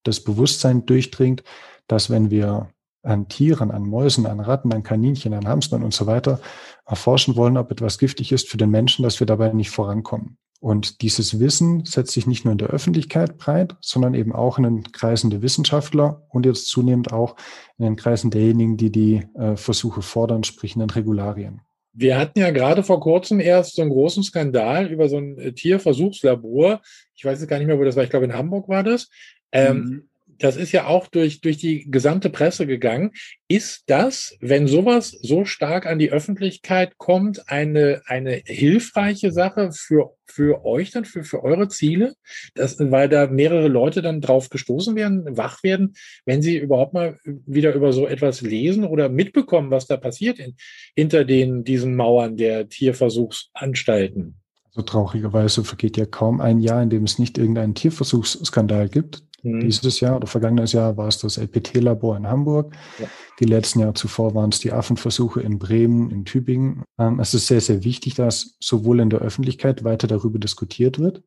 das 0.04 0.20
Bewusstsein 0.20 0.86
durchdringt, 0.86 1.44
dass 1.88 2.10
wenn 2.10 2.30
wir 2.30 2.70
an 3.04 3.30
Tieren, 3.30 3.72
an 3.72 3.84
Mäusen, 3.84 4.26
an 4.26 4.42
Ratten, 4.42 4.74
an 4.74 4.84
Kaninchen, 4.84 5.34
an 5.34 5.48
Hamstern 5.48 5.82
und 5.82 5.94
so 5.94 6.06
weiter 6.06 6.42
erforschen 6.86 7.38
wollen, 7.38 7.56
ob 7.56 7.72
etwas 7.72 8.00
giftig 8.00 8.34
ist 8.34 8.50
für 8.50 8.58
den 8.58 8.70
Menschen, 8.70 9.04
dass 9.04 9.22
wir 9.22 9.28
dabei 9.28 9.54
nicht 9.54 9.72
vorankommen. 9.72 10.38
Und 10.64 11.02
dieses 11.02 11.42
Wissen 11.42 11.84
setzt 11.84 12.14
sich 12.14 12.26
nicht 12.26 12.46
nur 12.46 12.54
in 12.54 12.58
der 12.58 12.70
Öffentlichkeit 12.70 13.38
breit, 13.38 13.76
sondern 13.82 14.14
eben 14.14 14.32
auch 14.32 14.58
in 14.58 14.64
den 14.64 14.92
Kreisen 14.94 15.30
der 15.30 15.42
Wissenschaftler 15.42 16.26
und 16.30 16.46
jetzt 16.46 16.68
zunehmend 16.68 17.12
auch 17.12 17.36
in 17.78 17.84
den 17.84 17.98
Kreisen 17.98 18.32
derjenigen, 18.32 18.78
die 18.78 18.90
die 18.90 19.28
äh, 19.36 19.58
Versuche 19.58 20.02
fordern, 20.02 20.46
sprich 20.46 20.76
in 20.76 20.80
den 20.80 20.90
Regularien. 20.90 21.60
Wir 21.92 22.18
hatten 22.18 22.40
ja 22.40 22.52
gerade 22.52 22.82
vor 22.82 23.02
kurzem 23.02 23.42
erst 23.42 23.76
so 23.76 23.82
einen 23.82 23.92
großen 23.92 24.24
Skandal 24.24 24.88
über 24.88 25.10
so 25.10 25.18
ein 25.18 25.38
äh, 25.38 25.52
Tierversuchslabor. 25.52 26.82
Ich 27.14 27.26
weiß 27.26 27.42
jetzt 27.42 27.50
gar 27.50 27.58
nicht 27.58 27.68
mehr, 27.68 27.78
wo 27.78 27.84
das 27.84 27.98
war. 27.98 28.06
Ich 28.06 28.10
glaube, 28.10 28.24
in 28.24 28.34
Hamburg 28.34 28.70
war 28.70 28.84
das. 28.84 29.10
Ähm, 29.52 29.78
mhm 29.78 30.10
das 30.44 30.58
ist 30.58 30.74
ja 30.74 30.88
auch 30.88 31.08
durch, 31.08 31.40
durch 31.40 31.56
die 31.56 31.90
gesamte 31.90 32.30
Presse 32.30 32.68
gegangen. 32.68 33.12
Ist 33.48 33.84
das, 33.88 34.36
wenn 34.42 34.68
sowas 34.68 35.12
so 35.22 35.46
stark 35.46 35.86
an 35.86 36.00
die 36.00 36.12
Öffentlichkeit 36.12 36.98
kommt, 36.98 37.50
eine, 37.50 38.02
eine 38.08 38.42
hilfreiche 38.46 39.32
Sache 39.32 39.70
für, 39.72 40.18
für 40.26 40.66
euch 40.66 40.92
dann, 40.92 41.06
für, 41.06 41.24
für 41.24 41.44
eure 41.44 41.70
Ziele? 41.70 42.16
Das, 42.56 42.78
weil 42.78 43.08
da 43.08 43.28
mehrere 43.28 43.70
Leute 43.70 44.02
dann 44.02 44.20
drauf 44.20 44.50
gestoßen 44.50 44.98
werden, 44.98 45.24
wach 45.38 45.64
werden, 45.64 45.94
wenn 46.26 46.42
sie 46.42 46.58
überhaupt 46.58 46.94
mal 46.94 47.18
wieder 47.24 47.74
über 47.74 47.94
so 47.94 48.06
etwas 48.06 48.42
lesen 48.42 48.84
oder 48.84 49.08
mitbekommen, 49.08 49.72
was 49.72 49.88
da 49.88 49.96
passiert 49.96 50.40
in, 50.40 50.58
hinter 50.94 51.24
den, 51.24 51.64
diesen 51.64 51.96
Mauern 51.96 52.36
der 52.36 52.68
Tierversuchsanstalten? 52.68 54.36
So 54.72 54.82
traurigerweise 54.82 55.64
vergeht 55.64 55.96
ja 55.96 56.06
kaum 56.06 56.42
ein 56.42 56.60
Jahr, 56.60 56.84
in 56.84 56.90
dem 56.90 57.04
es 57.04 57.18
nicht 57.18 57.38
irgendeinen 57.38 57.76
Tierversuchsskandal 57.76 58.90
gibt. 58.90 59.24
Mhm. 59.44 59.60
Dieses 59.60 60.00
Jahr 60.00 60.16
oder 60.16 60.28
vergangenes 60.28 60.72
Jahr 60.72 60.98
war 60.98 61.08
es 61.08 61.20
das 61.20 61.38
LPT-Labor 61.38 62.18
in 62.18 62.28
Hamburg. 62.28 62.74
Ja. 62.98 63.08
Die 63.40 63.46
letzten 63.46 63.80
Jahre 63.80 63.94
zuvor 63.94 64.34
waren 64.34 64.50
es 64.50 64.60
die 64.60 64.72
Affenversuche 64.72 65.42
in 65.42 65.60
Bremen, 65.60 66.10
in 66.10 66.26
Tübingen. 66.26 66.84
Ähm, 66.98 67.20
es 67.20 67.34
ist 67.34 67.48
sehr, 67.48 67.62
sehr 67.62 67.84
wichtig, 67.84 68.16
dass 68.16 68.56
sowohl 68.60 69.02
in 69.02 69.10
der 69.10 69.20
Öffentlichkeit 69.20 69.84
weiter 69.84 70.08
darüber 70.08 70.40
diskutiert 70.40 70.98
wird, 70.98 71.24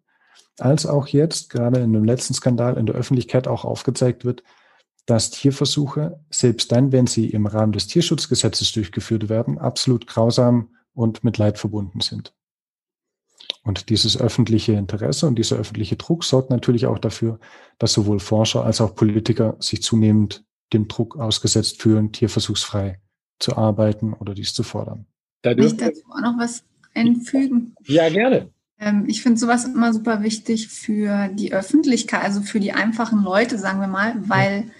als 0.58 0.86
auch 0.86 1.08
jetzt, 1.08 1.50
gerade 1.50 1.80
in 1.80 1.92
dem 1.92 2.04
letzten 2.04 2.34
Skandal, 2.34 2.78
in 2.78 2.86
der 2.86 2.94
Öffentlichkeit 2.94 3.46
auch 3.46 3.64
aufgezeigt 3.64 4.24
wird, 4.24 4.42
dass 5.04 5.30
Tierversuche, 5.30 6.18
selbst 6.30 6.72
dann, 6.72 6.90
wenn 6.92 7.06
sie 7.06 7.28
im 7.30 7.46
Rahmen 7.46 7.72
des 7.72 7.86
Tierschutzgesetzes 7.86 8.72
durchgeführt 8.72 9.28
werden, 9.28 9.58
absolut 9.58 10.06
grausam 10.06 10.70
und 10.94 11.22
mit 11.22 11.38
Leid 11.38 11.58
verbunden 11.58 12.00
sind. 12.00 12.34
Und 13.62 13.90
dieses 13.90 14.18
öffentliche 14.18 14.72
Interesse 14.72 15.26
und 15.26 15.36
dieser 15.36 15.56
öffentliche 15.56 15.96
Druck 15.96 16.24
sorgt 16.24 16.50
natürlich 16.50 16.86
auch 16.86 16.98
dafür, 16.98 17.40
dass 17.78 17.92
sowohl 17.92 18.20
Forscher 18.20 18.64
als 18.64 18.80
auch 18.80 18.94
Politiker 18.94 19.56
sich 19.58 19.82
zunehmend 19.82 20.44
dem 20.72 20.88
Druck 20.88 21.16
ausgesetzt 21.16 21.82
fühlen, 21.82 22.12
tierversuchsfrei 22.12 23.00
zu 23.38 23.56
arbeiten 23.56 24.14
oder 24.14 24.34
dies 24.34 24.54
zu 24.54 24.62
fordern. 24.62 25.06
Da 25.42 25.54
Kann 25.54 25.66
ich 25.66 25.76
dazu 25.76 26.02
auch 26.10 26.20
noch 26.20 26.38
was 26.38 26.64
einfügen? 26.94 27.74
Ja, 27.84 28.08
gerne. 28.08 28.50
Ähm, 28.78 29.04
ich 29.06 29.22
finde 29.22 29.38
sowas 29.38 29.64
immer 29.64 29.92
super 29.92 30.22
wichtig 30.22 30.68
für 30.68 31.28
die 31.28 31.52
Öffentlichkeit, 31.52 32.22
also 32.22 32.40
für 32.40 32.60
die 32.60 32.72
einfachen 32.72 33.22
Leute, 33.22 33.58
sagen 33.58 33.80
wir 33.80 33.88
mal, 33.88 34.14
weil 34.28 34.70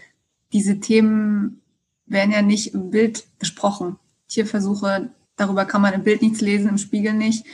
diese 0.53 0.81
Themen 0.81 1.61
werden 2.07 2.31
ja 2.31 2.43
nicht 2.43 2.75
im 2.75 2.91
Bild 2.91 3.25
besprochen. 3.39 3.97
Tierversuche, 4.29 5.11
darüber 5.37 5.65
kann 5.65 5.83
man 5.83 5.95
im 5.95 6.05
Bild 6.05 6.23
nichts 6.23 6.41
lesen, 6.41 6.69
im 6.69 6.79
Spiegel 6.79 7.15
nicht 7.15 7.45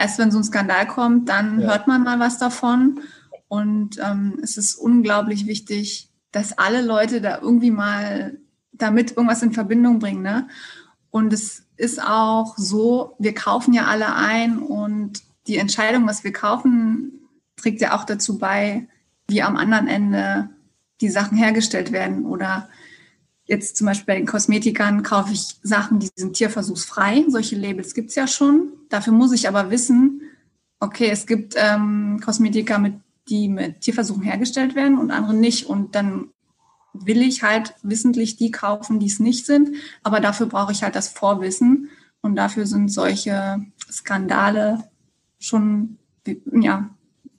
erst 0.00 0.18
wenn 0.18 0.30
so 0.30 0.38
ein 0.38 0.44
Skandal 0.44 0.86
kommt, 0.86 1.28
dann 1.28 1.60
ja. 1.60 1.68
hört 1.68 1.86
man 1.86 2.02
mal 2.02 2.18
was 2.18 2.38
davon. 2.38 3.00
Und 3.48 3.98
ähm, 4.02 4.38
es 4.42 4.56
ist 4.56 4.74
unglaublich 4.74 5.46
wichtig, 5.46 6.08
dass 6.32 6.56
alle 6.56 6.82
Leute 6.82 7.20
da 7.20 7.38
irgendwie 7.40 7.70
mal 7.70 8.38
damit 8.72 9.10
irgendwas 9.10 9.42
in 9.42 9.52
Verbindung 9.52 9.98
bringen. 9.98 10.22
Ne? 10.22 10.48
Und 11.10 11.32
es 11.32 11.64
ist 11.76 12.02
auch 12.02 12.56
so, 12.56 13.14
wir 13.18 13.34
kaufen 13.34 13.74
ja 13.74 13.86
alle 13.86 14.14
ein 14.14 14.58
und 14.58 15.22
die 15.46 15.56
Entscheidung, 15.56 16.06
was 16.06 16.24
wir 16.24 16.32
kaufen, 16.32 17.28
trägt 17.56 17.80
ja 17.80 17.94
auch 17.94 18.04
dazu 18.04 18.38
bei, 18.38 18.86
wie 19.28 19.42
am 19.42 19.56
anderen 19.56 19.88
Ende 19.88 20.48
die 21.00 21.10
Sachen 21.10 21.36
hergestellt 21.36 21.92
werden 21.92 22.24
oder 22.24 22.68
Jetzt 23.50 23.76
zum 23.76 23.88
Beispiel 23.88 24.06
bei 24.06 24.14
den 24.14 24.26
Kosmetikern 24.26 25.02
kaufe 25.02 25.32
ich 25.32 25.56
Sachen, 25.64 25.98
die 25.98 26.08
sind 26.14 26.34
tierversuchsfrei. 26.34 27.24
Solche 27.26 27.56
Labels 27.56 27.94
gibt 27.94 28.10
es 28.10 28.14
ja 28.14 28.28
schon. 28.28 28.74
Dafür 28.90 29.12
muss 29.12 29.32
ich 29.32 29.48
aber 29.48 29.72
wissen, 29.72 30.22
okay, 30.78 31.08
es 31.10 31.26
gibt 31.26 31.56
ähm, 31.56 32.20
Kosmetika, 32.24 32.78
mit, 32.78 32.94
die 33.28 33.48
mit 33.48 33.80
Tierversuchen 33.80 34.22
hergestellt 34.22 34.76
werden 34.76 34.98
und 34.98 35.10
andere 35.10 35.34
nicht. 35.34 35.66
Und 35.66 35.96
dann 35.96 36.28
will 36.92 37.22
ich 37.22 37.42
halt 37.42 37.74
wissentlich 37.82 38.36
die 38.36 38.52
kaufen, 38.52 39.00
die 39.00 39.06
es 39.06 39.18
nicht 39.18 39.46
sind. 39.46 39.70
Aber 40.04 40.20
dafür 40.20 40.46
brauche 40.46 40.70
ich 40.70 40.84
halt 40.84 40.94
das 40.94 41.08
Vorwissen. 41.08 41.90
Und 42.20 42.36
dafür 42.36 42.66
sind 42.66 42.88
solche 42.88 43.56
Skandale 43.90 44.84
schon, 45.40 45.96
ja. 46.52 46.88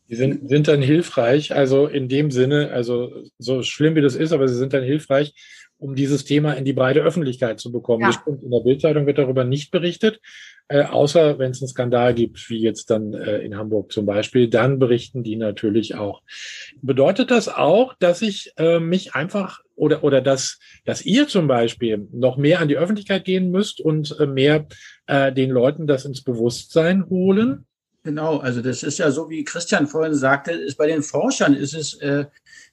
Die 0.10 0.16
sind, 0.18 0.50
sind 0.50 0.68
dann 0.68 0.82
hilfreich, 0.82 1.56
also 1.56 1.88
in 1.88 2.10
dem 2.10 2.32
Sinne, 2.32 2.72
also 2.74 3.24
so 3.40 3.64
schlimm 3.64 3.96
wie 3.96 4.02
das 4.02 4.16
ist, 4.18 4.34
aber 4.34 4.50
sie 4.50 4.58
sind 4.58 4.74
dann 4.74 4.84
hilfreich, 4.84 5.34
um 5.82 5.96
dieses 5.96 6.26
Thema 6.26 6.54
in 6.54 6.64
die 6.64 6.74
breite 6.74 7.02
Öffentlichkeit 7.02 7.60
zu 7.60 7.72
bekommen. 7.72 8.04
Ja. 8.04 8.24
In 8.42 8.52
der 8.52 8.60
Bildzeitung 8.60 9.08
wird 9.08 9.18
darüber 9.18 9.44
nicht 9.44 9.72
berichtet, 9.72 10.22
äh, 10.68 10.84
außer 10.84 11.40
wenn 11.40 11.52
es 11.52 11.62
einen 11.62 11.70
Skandal 11.70 12.14
gibt, 12.14 12.50
wie 12.50 12.62
jetzt 12.62 12.92
dann 12.92 13.14
äh, 13.14 13.40
in 13.40 13.58
Hamburg 13.58 13.92
zum 13.92 14.06
Beispiel, 14.06 14.48
dann 14.48 14.78
berichten 14.78 15.24
die 15.24 15.36
natürlich 15.36 15.96
auch. 15.96 16.22
Bedeutet 16.84 17.32
das 17.32 17.50
auch, 17.50 17.96
dass 18.00 18.22
ich 18.22 18.54
äh, 18.58 18.80
mich 18.80 19.16
einfach 19.16 19.62
oder 19.76 20.04
oder 20.04 20.22
dass 20.22 20.60
dass 20.86 21.04
ihr 21.04 21.28
zum 21.28 21.48
Beispiel 21.48 22.08
noch 22.12 22.38
mehr 22.38 22.60
an 22.60 22.68
die 22.68 22.78
Öffentlichkeit 22.78 23.26
gehen 23.26 23.50
müsst 23.50 23.82
und 23.82 24.16
äh, 24.20 24.28
mehr 24.28 24.68
äh, 25.08 25.34
den 25.34 25.50
Leuten 25.50 25.88
das 25.88 26.06
ins 26.06 26.24
Bewusstsein 26.24 27.10
holen? 27.10 27.66
Genau, 28.04 28.38
also 28.38 28.62
das 28.62 28.82
ist 28.82 28.98
ja 28.98 29.12
so, 29.12 29.30
wie 29.30 29.44
Christian 29.44 29.86
vorhin 29.86 30.16
sagte, 30.16 30.52
ist 30.52 30.78
bei 30.78 30.88
den 30.88 31.04
Forschern 31.04 31.54
ist 31.54 31.76
es 31.76 31.94
äh, 32.02 32.26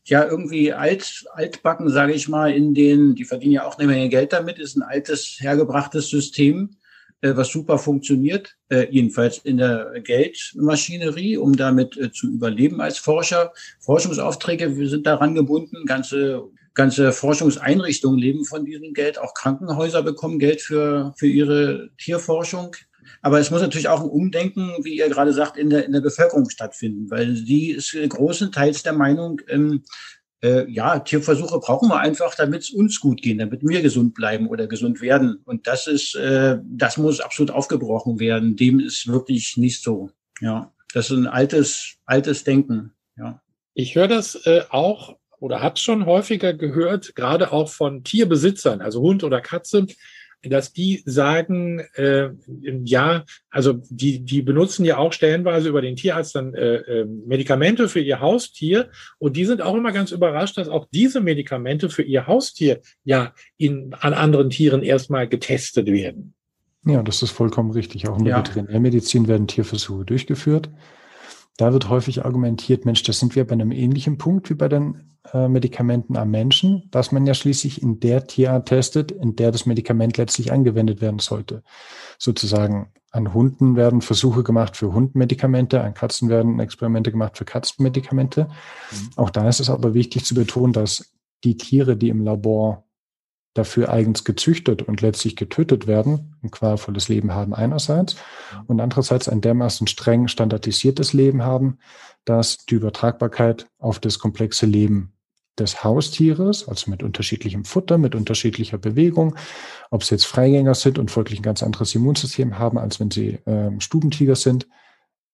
ja 0.08 0.26
irgendwie 0.26 0.72
alt, 0.72 1.24
altbacken, 1.32 1.88
sage 1.90 2.12
ich 2.12 2.28
mal, 2.28 2.52
in 2.52 2.74
den, 2.74 3.14
die 3.14 3.24
verdienen 3.24 3.52
ja 3.52 3.66
auch 3.66 3.78
eine 3.78 3.86
Menge 3.86 4.08
Geld 4.08 4.32
damit, 4.32 4.58
ist 4.58 4.76
ein 4.76 4.82
altes, 4.82 5.38
hergebrachtes 5.40 6.08
System, 6.08 6.76
äh, 7.20 7.36
was 7.36 7.48
super 7.48 7.78
funktioniert, 7.78 8.56
äh, 8.68 8.86
jedenfalls 8.90 9.38
in 9.38 9.58
der 9.58 10.00
Geldmaschinerie, 10.02 11.36
um 11.36 11.56
damit 11.56 11.96
äh, 11.96 12.12
zu 12.12 12.28
überleben 12.28 12.80
als 12.80 12.98
Forscher. 12.98 13.52
Forschungsaufträge 13.80 14.76
wir 14.76 14.88
sind 14.88 15.06
daran 15.06 15.34
gebunden, 15.34 15.84
ganze 15.86 16.48
ganze 16.78 17.10
Forschungseinrichtungen 17.12 18.20
leben 18.20 18.44
von 18.44 18.64
diesem 18.64 18.94
Geld, 18.94 19.18
auch 19.18 19.34
Krankenhäuser 19.34 20.04
bekommen 20.04 20.38
Geld 20.38 20.60
für, 20.60 21.12
für 21.16 21.26
ihre 21.26 21.90
Tierforschung. 21.98 22.76
Aber 23.22 23.40
es 23.40 23.50
muss 23.50 23.60
natürlich 23.60 23.88
auch 23.88 24.00
ein 24.00 24.08
Umdenken, 24.08 24.72
wie 24.82 24.96
ihr 24.96 25.08
gerade 25.08 25.32
sagt, 25.32 25.56
in 25.56 25.70
der, 25.70 25.84
in 25.84 25.92
der 25.92 26.00
Bevölkerung 26.00 26.48
stattfinden, 26.50 27.10
weil 27.10 27.34
die 27.34 27.70
ist 27.70 27.96
großenteils 28.08 28.82
der 28.82 28.92
Meinung, 28.92 29.40
ähm, 29.48 29.82
äh, 30.42 30.70
ja, 30.70 31.00
Tierversuche 31.00 31.58
brauchen 31.58 31.88
wir 31.88 31.98
einfach, 31.98 32.34
damit 32.34 32.62
es 32.62 32.70
uns 32.70 33.00
gut 33.00 33.22
geht, 33.22 33.40
damit 33.40 33.62
wir 33.62 33.82
gesund 33.82 34.14
bleiben 34.14 34.48
oder 34.48 34.66
gesund 34.66 35.00
werden. 35.00 35.40
Und 35.44 35.66
das 35.66 35.86
ist, 35.86 36.14
äh, 36.14 36.58
das 36.64 36.96
muss 36.96 37.20
absolut 37.20 37.50
aufgebrochen 37.50 38.20
werden. 38.20 38.56
Dem 38.56 38.78
ist 38.78 39.08
wirklich 39.08 39.56
nicht 39.56 39.82
so. 39.82 40.10
Ja, 40.40 40.72
das 40.94 41.10
ist 41.10 41.16
ein 41.16 41.26
altes, 41.26 41.96
altes 42.06 42.44
Denken. 42.44 42.92
Ja. 43.16 43.42
Ich 43.74 43.96
höre 43.96 44.08
das 44.08 44.36
äh, 44.46 44.62
auch 44.70 45.16
oder 45.40 45.60
habe 45.60 45.78
schon 45.78 46.06
häufiger 46.06 46.52
gehört, 46.52 47.14
gerade 47.14 47.52
auch 47.52 47.68
von 47.68 48.02
Tierbesitzern, 48.04 48.80
also 48.80 49.00
Hund 49.00 49.22
oder 49.22 49.40
Katze, 49.40 49.86
dass 50.42 50.72
die 50.72 51.02
sagen, 51.04 51.80
äh, 51.94 52.30
ja, 52.84 53.24
also 53.50 53.80
die, 53.90 54.20
die 54.20 54.42
benutzen 54.42 54.84
ja 54.84 54.96
auch 54.98 55.12
stellenweise 55.12 55.68
über 55.68 55.82
den 55.82 55.96
Tierarzt 55.96 56.34
dann 56.34 56.54
äh, 56.54 56.76
äh, 56.76 57.04
Medikamente 57.04 57.88
für 57.88 58.00
ihr 58.00 58.20
Haustier 58.20 58.90
und 59.18 59.36
die 59.36 59.44
sind 59.44 59.62
auch 59.62 59.74
immer 59.74 59.92
ganz 59.92 60.12
überrascht, 60.12 60.56
dass 60.56 60.68
auch 60.68 60.86
diese 60.92 61.20
Medikamente 61.20 61.90
für 61.90 62.02
ihr 62.02 62.26
Haustier 62.26 62.80
ja 63.04 63.32
in, 63.56 63.94
an 63.98 64.14
anderen 64.14 64.50
Tieren 64.50 64.82
erstmal 64.82 65.28
getestet 65.28 65.86
werden. 65.86 66.34
Ja, 66.84 67.02
das 67.02 67.22
ist 67.22 67.32
vollkommen 67.32 67.72
richtig. 67.72 68.08
Auch 68.08 68.18
in 68.18 68.24
der 68.24 68.36
ja. 68.36 68.38
Veterinärmedizin 68.38 69.28
werden 69.28 69.46
Tierversuche 69.46 70.04
durchgeführt. 70.04 70.70
Da 71.58 71.72
wird 71.72 71.88
häufig 71.88 72.24
argumentiert, 72.24 72.84
Mensch, 72.84 73.02
das 73.02 73.18
sind 73.18 73.34
wir 73.34 73.44
bei 73.44 73.52
einem 73.52 73.72
ähnlichen 73.72 74.16
Punkt 74.16 74.48
wie 74.48 74.54
bei 74.54 74.68
den 74.68 75.18
äh, 75.32 75.48
Medikamenten 75.48 76.16
am 76.16 76.30
Menschen, 76.30 76.88
dass 76.92 77.10
man 77.10 77.26
ja 77.26 77.34
schließlich 77.34 77.82
in 77.82 77.98
der 77.98 78.28
Tierart 78.28 78.68
testet, 78.68 79.10
in 79.10 79.34
der 79.34 79.50
das 79.50 79.66
Medikament 79.66 80.16
letztlich 80.16 80.52
angewendet 80.52 81.00
werden 81.00 81.18
sollte. 81.18 81.64
Sozusagen 82.16 82.92
an 83.10 83.34
Hunden 83.34 83.74
werden 83.74 84.02
Versuche 84.02 84.44
gemacht 84.44 84.76
für 84.76 84.92
Hundmedikamente, 84.92 85.82
an 85.82 85.94
Katzen 85.94 86.28
werden 86.28 86.60
Experimente 86.60 87.10
gemacht 87.10 87.36
für 87.36 87.44
Katzenmedikamente. 87.44 88.44
Mhm. 88.92 89.10
Auch 89.16 89.30
da 89.30 89.48
ist 89.48 89.58
es 89.58 89.68
aber 89.68 89.94
wichtig 89.94 90.24
zu 90.24 90.36
betonen, 90.36 90.72
dass 90.72 91.12
die 91.42 91.56
Tiere, 91.56 91.96
die 91.96 92.08
im 92.08 92.22
Labor 92.22 92.87
dafür 93.58 93.90
eigens 93.90 94.24
gezüchtet 94.24 94.82
und 94.82 95.00
letztlich 95.00 95.36
getötet 95.36 95.86
werden, 95.86 96.36
ein 96.42 96.50
qualvolles 96.50 97.08
Leben 97.08 97.34
haben 97.34 97.54
einerseits 97.54 98.16
und 98.66 98.80
andererseits 98.80 99.28
ein 99.28 99.40
dermaßen 99.40 99.86
streng 99.86 100.28
standardisiertes 100.28 101.12
Leben 101.12 101.42
haben, 101.42 101.78
dass 102.24 102.58
die 102.58 102.76
Übertragbarkeit 102.76 103.66
auf 103.78 103.98
das 103.98 104.18
komplexe 104.18 104.66
Leben 104.66 105.12
des 105.58 105.82
Haustieres, 105.82 106.68
also 106.68 106.90
mit 106.90 107.02
unterschiedlichem 107.02 107.64
Futter, 107.64 107.98
mit 107.98 108.14
unterschiedlicher 108.14 108.78
Bewegung, 108.78 109.34
ob 109.90 110.04
sie 110.04 110.14
jetzt 110.14 110.26
Freigänger 110.26 110.74
sind 110.74 110.98
und 110.98 111.10
folglich 111.10 111.40
ein 111.40 111.42
ganz 111.42 111.62
anderes 111.62 111.94
Immunsystem 111.94 112.58
haben, 112.58 112.78
als 112.78 113.00
wenn 113.00 113.10
sie 113.10 113.40
äh, 113.44 113.70
Stubentiger 113.80 114.36
sind, 114.36 114.68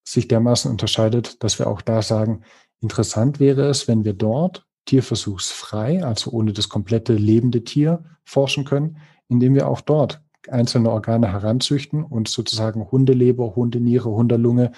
sich 0.03 0.29
dermaßen 0.29 0.71
unterscheidet, 0.71 1.43
dass 1.43 1.59
wir 1.59 1.67
auch 1.67 1.83
da 1.83 2.03
sagen, 2.03 2.43
interessant 2.81 3.41
wäre 3.41 3.69
es, 3.69 3.89
wenn 3.89 4.05
wir 4.05 4.15
dort 4.15 4.67
tierversuchsfrei, 4.87 6.05
also 6.05 6.31
ohne 6.31 6.53
das 6.53 6.69
komplette 6.69 7.15
lebende 7.15 7.65
Tier 7.65 8.05
forschen 8.25 8.65
können, 8.65 8.99
indem 9.29 9.55
wir 9.55 9.69
auch 9.69 9.81
dort 9.81 10.21
einzelne 10.49 10.91
Organe 10.91 11.33
heranzüchten 11.33 12.03
und 12.03 12.29
sozusagen 12.29 12.91
Hundeleber, 12.91 13.57
Hundeniere, 13.57 14.11
Hundelunge 14.11 14.73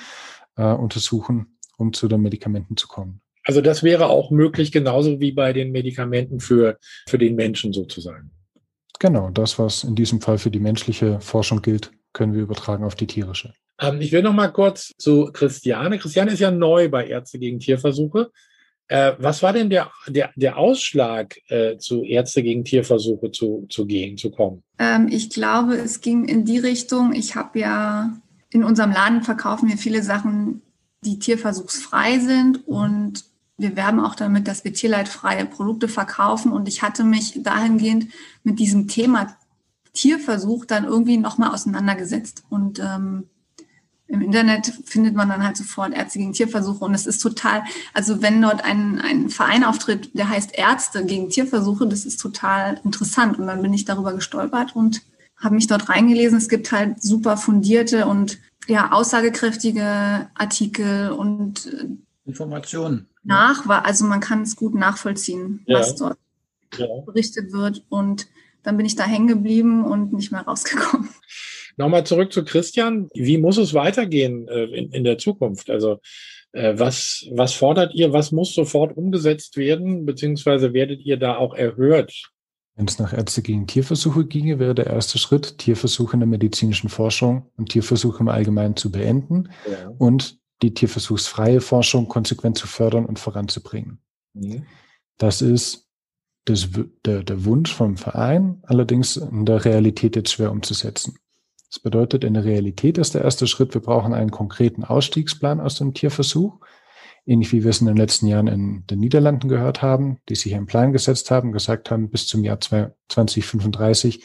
äh, 0.56 0.72
untersuchen, 0.72 1.58
um 1.76 1.92
zu 1.92 2.08
den 2.08 2.22
Medikamenten 2.22 2.76
zu 2.76 2.88
kommen. 2.88 3.20
Also 3.44 3.60
das 3.60 3.82
wäre 3.82 4.08
auch 4.08 4.30
möglich, 4.30 4.72
genauso 4.72 5.20
wie 5.20 5.32
bei 5.32 5.52
den 5.52 5.70
Medikamenten 5.70 6.40
für, 6.40 6.78
für 7.08 7.18
den 7.18 7.36
Menschen 7.36 7.72
sozusagen. 7.72 8.30
Genau, 8.98 9.30
das, 9.30 9.58
was 9.58 9.84
in 9.84 9.94
diesem 9.94 10.20
Fall 10.20 10.38
für 10.38 10.50
die 10.50 10.58
menschliche 10.58 11.20
Forschung 11.20 11.62
gilt, 11.62 11.92
können 12.12 12.34
wir 12.34 12.42
übertragen 12.42 12.84
auf 12.84 12.94
die 12.94 13.06
tierische. 13.06 13.52
Ähm, 13.80 14.00
ich 14.00 14.10
will 14.10 14.22
noch 14.22 14.32
mal 14.32 14.48
kurz 14.48 14.94
zu 14.98 15.30
Christiane. 15.32 15.98
Christiane 15.98 16.32
ist 16.32 16.40
ja 16.40 16.50
neu 16.50 16.88
bei 16.88 17.06
Ärzte 17.06 17.38
gegen 17.38 17.60
Tierversuche. 17.60 18.30
Äh, 18.88 19.12
was 19.18 19.42
war 19.42 19.52
denn 19.52 19.70
der, 19.70 19.90
der, 20.06 20.30
der 20.36 20.56
Ausschlag, 20.56 21.36
äh, 21.48 21.76
zu 21.76 22.02
Ärzte 22.04 22.42
gegen 22.42 22.64
Tierversuche 22.64 23.32
zu, 23.32 23.66
zu 23.68 23.86
gehen, 23.86 24.16
zu 24.16 24.30
kommen? 24.30 24.62
Ähm, 24.78 25.08
ich 25.10 25.30
glaube, 25.30 25.74
es 25.74 26.00
ging 26.00 26.24
in 26.24 26.44
die 26.44 26.58
Richtung, 26.58 27.12
ich 27.12 27.34
habe 27.34 27.58
ja 27.58 28.16
in 28.50 28.62
unserem 28.62 28.92
Laden 28.92 29.22
verkaufen 29.22 29.68
wir 29.68 29.76
viele 29.76 30.02
Sachen, 30.02 30.62
die 31.04 31.18
tierversuchsfrei 31.18 32.18
sind 32.20 32.66
und 32.66 33.24
wir 33.58 33.76
werben 33.76 34.00
auch 34.00 34.14
damit, 34.14 34.48
dass 34.48 34.64
wir 34.64 34.72
tierleidfreie 34.72 35.46
Produkte 35.46 35.88
verkaufen. 35.88 36.52
Und 36.52 36.68
ich 36.68 36.82
hatte 36.82 37.04
mich 37.04 37.42
dahingehend 37.42 38.08
mit 38.42 38.58
diesem 38.58 38.86
Thema 38.86 39.36
Tierversuch 39.94 40.66
dann 40.66 40.84
irgendwie 40.84 41.16
nochmal 41.16 41.54
auseinandergesetzt. 41.54 42.44
Und 42.50 42.78
ähm, 42.80 43.24
im 44.08 44.20
Internet 44.20 44.72
findet 44.84 45.14
man 45.14 45.28
dann 45.28 45.44
halt 45.44 45.56
sofort 45.56 45.92
Ärzte 45.92 46.18
gegen 46.18 46.32
Tierversuche 46.32 46.84
und 46.84 46.94
es 46.94 47.06
ist 47.06 47.18
total, 47.18 47.62
also 47.92 48.22
wenn 48.22 48.40
dort 48.40 48.64
ein, 48.64 49.00
ein 49.00 49.30
Verein 49.30 49.64
auftritt, 49.64 50.16
der 50.16 50.28
heißt 50.28 50.56
Ärzte 50.56 51.04
gegen 51.04 51.28
Tierversuche, 51.28 51.86
das 51.88 52.04
ist 52.04 52.20
total 52.20 52.80
interessant 52.84 53.38
und 53.38 53.46
dann 53.46 53.62
bin 53.62 53.74
ich 53.74 53.84
darüber 53.84 54.12
gestolpert 54.14 54.76
und 54.76 55.02
habe 55.36 55.56
mich 55.56 55.66
dort 55.66 55.88
reingelesen. 55.88 56.38
Es 56.38 56.48
gibt 56.48 56.70
halt 56.70 57.02
super 57.02 57.36
fundierte 57.36 58.06
und 58.06 58.38
ja 58.68 58.92
aussagekräftige 58.92 60.28
Artikel 60.34 61.10
und 61.10 61.66
äh, 61.66 61.86
Informationen. 62.26 63.08
Nach, 63.24 63.68
also 63.68 64.04
man 64.04 64.20
kann 64.20 64.42
es 64.42 64.54
gut 64.54 64.74
nachvollziehen, 64.74 65.62
ja. 65.66 65.80
was 65.80 65.96
dort 65.96 66.18
ja. 66.76 66.86
berichtet 67.04 67.52
wird 67.52 67.84
und 67.88 68.28
dann 68.62 68.76
bin 68.76 68.86
ich 68.86 68.96
da 68.96 69.04
hängen 69.04 69.28
geblieben 69.28 69.84
und 69.84 70.12
nicht 70.12 70.30
mehr 70.30 70.42
rausgekommen. 70.42 71.08
Nochmal 71.76 72.04
zurück 72.04 72.32
zu 72.32 72.44
Christian. 72.44 73.08
Wie 73.14 73.38
muss 73.38 73.58
es 73.58 73.74
weitergehen 73.74 74.48
äh, 74.48 74.64
in, 74.64 74.90
in 74.92 75.04
der 75.04 75.18
Zukunft? 75.18 75.70
Also 75.70 76.00
äh, 76.52 76.78
was, 76.78 77.26
was 77.32 77.52
fordert 77.52 77.94
ihr? 77.94 78.12
Was 78.12 78.32
muss 78.32 78.54
sofort 78.54 78.96
umgesetzt 78.96 79.56
werden? 79.56 80.06
Beziehungsweise 80.06 80.72
werdet 80.72 81.02
ihr 81.02 81.18
da 81.18 81.36
auch 81.36 81.54
erhört? 81.54 82.12
Wenn 82.76 82.86
es 82.86 82.98
nach 82.98 83.12
Ärzte 83.12 83.42
gegen 83.42 83.66
Tierversuche 83.66 84.26
ginge, 84.26 84.58
wäre 84.58 84.74
der 84.74 84.86
erste 84.86 85.18
Schritt, 85.18 85.58
Tierversuche 85.58 86.14
in 86.14 86.20
der 86.20 86.26
medizinischen 86.28 86.88
Forschung 86.88 87.50
und 87.56 87.70
Tierversuche 87.70 88.20
im 88.20 88.28
Allgemeinen 88.28 88.76
zu 88.76 88.90
beenden 88.90 89.48
ja. 89.70 89.88
und 89.98 90.38
die 90.62 90.74
tierversuchsfreie 90.74 91.60
Forschung 91.60 92.08
konsequent 92.08 92.58
zu 92.58 92.66
fördern 92.66 93.06
und 93.06 93.18
voranzubringen. 93.18 93.98
Mhm. 94.34 94.64
Das 95.18 95.42
ist 95.42 95.88
das, 96.44 96.68
der, 97.04 97.22
der 97.22 97.44
Wunsch 97.44 97.72
vom 97.72 97.96
Verein, 97.96 98.60
allerdings 98.62 99.16
in 99.16 99.46
der 99.46 99.64
Realität 99.64 100.16
jetzt 100.16 100.32
schwer 100.32 100.52
umzusetzen. 100.52 101.18
Das 101.70 101.80
bedeutet, 101.80 102.24
in 102.24 102.34
der 102.34 102.44
Realität 102.44 102.98
ist 102.98 103.14
der 103.14 103.22
erste 103.22 103.46
Schritt, 103.46 103.74
wir 103.74 103.80
brauchen 103.80 104.14
einen 104.14 104.30
konkreten 104.30 104.84
Ausstiegsplan 104.84 105.60
aus 105.60 105.76
dem 105.76 105.94
Tierversuch. 105.94 106.58
Ähnlich 107.26 107.52
wie 107.52 107.64
wir 107.64 107.70
es 107.70 107.80
in 107.80 107.86
den 107.86 107.96
letzten 107.96 108.28
Jahren 108.28 108.46
in 108.46 108.86
den 108.86 109.00
Niederlanden 109.00 109.48
gehört 109.48 109.82
haben, 109.82 110.18
die 110.28 110.36
sich 110.36 110.54
einen 110.54 110.66
Plan 110.66 110.92
gesetzt 110.92 111.30
haben, 111.30 111.50
gesagt 111.50 111.90
haben, 111.90 112.08
bis 112.08 112.28
zum 112.28 112.44
Jahr 112.44 112.60
2035 112.60 114.24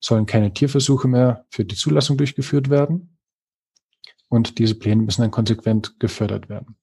sollen 0.00 0.26
keine 0.26 0.52
Tierversuche 0.52 1.06
mehr 1.06 1.46
für 1.50 1.64
die 1.64 1.76
Zulassung 1.76 2.16
durchgeführt 2.16 2.70
werden. 2.70 3.16
Und 4.28 4.58
diese 4.58 4.74
Pläne 4.74 5.02
müssen 5.02 5.22
dann 5.22 5.30
konsequent 5.30 6.00
gefördert 6.00 6.48
werden. 6.48 6.76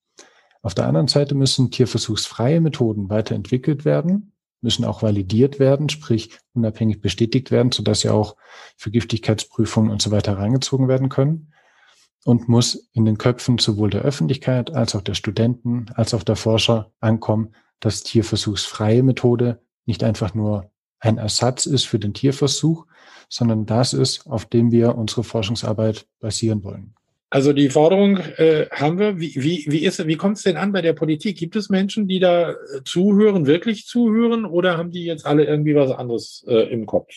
Auf 0.62 0.74
der 0.74 0.88
anderen 0.88 1.08
Seite 1.08 1.36
müssen 1.36 1.72
tierversuchsfreie 1.72 2.62
Methoden 2.62 3.10
weiterentwickelt 3.10 3.86
werden, 3.86 4.34
müssen 4.62 4.86
auch 4.86 5.04
validiert 5.04 5.60
werden, 5.60 5.90
sprich 5.90 6.38
unabhängig 6.54 7.02
bestätigt 7.02 7.52
werden, 7.52 7.72
sodass 7.72 8.02
sie 8.02 8.10
auch 8.10 8.36
für 8.76 8.92
Giftigkeitsprüfungen 8.92 9.92
und 9.92 10.02
so 10.02 10.12
weiter 10.12 10.38
herangezogen 10.38 10.88
werden 10.88 11.10
können 11.10 11.54
und 12.26 12.50
muss 12.50 12.90
in 12.94 13.06
den 13.06 13.18
Köpfen 13.18 13.58
sowohl 13.58 13.90
der 13.90 14.02
Öffentlichkeit 14.02 14.74
als 14.74 14.96
auch 14.96 15.02
der 15.02 15.14
Studenten 15.14 15.86
als 15.96 16.14
auch 16.14 16.24
der 16.24 16.36
Forscher 16.36 16.92
ankommen, 17.00 17.54
dass 17.80 18.04
tierversuchsfreie 18.04 19.04
Methode 19.04 19.62
nicht 19.86 20.04
einfach 20.04 20.34
nur 20.34 20.72
ein 21.00 21.18
Ersatz 21.18 21.66
ist 21.66 21.86
für 21.86 22.00
den 22.00 22.14
Tierversuch, 22.14 22.86
sondern 23.30 23.66
das 23.66 23.94
ist, 23.94 24.26
auf 24.28 24.46
dem 24.46 24.72
wir 24.72 24.96
unsere 24.96 25.24
Forschungsarbeit 25.24 26.08
basieren 26.20 26.64
wollen. 26.64 26.96
Also 27.30 27.52
die 27.52 27.70
Forderung 27.70 28.18
äh, 28.18 28.68
haben 28.72 29.00
wir. 29.00 29.20
Wie, 29.20 29.36
wie, 29.36 29.66
wie, 29.68 29.84
ist, 29.84 30.06
wie 30.08 30.16
kommt 30.16 30.38
es 30.38 30.44
denn 30.44 30.56
an 30.56 30.72
bei 30.72 30.82
der 30.82 30.94
Politik? 30.94 31.38
Gibt 31.38 31.58
es 31.58 31.70
Menschen, 31.70 32.08
die 32.08 32.20
da 32.20 32.52
äh, 32.52 32.56
zuhören, 32.86 33.46
wirklich 33.46 33.86
zuhören, 33.86 34.46
oder 34.46 34.78
haben 34.78 34.92
die 34.92 35.04
jetzt 35.04 35.26
alle 35.26 35.44
irgendwie 35.44 35.76
was 35.76 35.92
anderes 35.92 36.46
äh, 36.48 36.72
im 36.72 36.86
Kopf? 36.86 37.14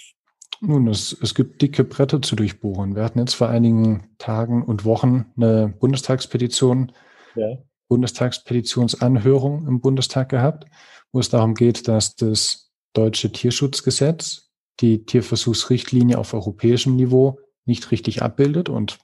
Nun, 0.60 0.88
es, 0.88 1.16
es 1.22 1.34
gibt 1.34 1.62
dicke 1.62 1.84
Bretter 1.84 2.20
zu 2.20 2.34
durchbohren. 2.34 2.96
Wir 2.96 3.04
hatten 3.04 3.20
jetzt 3.20 3.34
vor 3.34 3.48
einigen 3.48 4.08
Tagen 4.18 4.62
und 4.62 4.84
Wochen 4.84 5.26
eine 5.36 5.72
Bundestagspetition, 5.78 6.92
ja. 7.36 7.58
Bundestagspetitionsanhörung 7.88 9.66
im 9.66 9.80
Bundestag 9.80 10.28
gehabt, 10.28 10.66
wo 11.12 11.20
es 11.20 11.28
darum 11.28 11.54
geht, 11.54 11.88
dass 11.88 12.16
das 12.16 12.72
deutsche 12.92 13.30
Tierschutzgesetz 13.32 14.50
die 14.80 15.04
Tierversuchsrichtlinie 15.04 16.18
auf 16.18 16.34
europäischem 16.34 16.96
Niveau 16.96 17.38
nicht 17.64 17.90
richtig 17.90 18.22
abbildet 18.22 18.68
und 18.68 18.98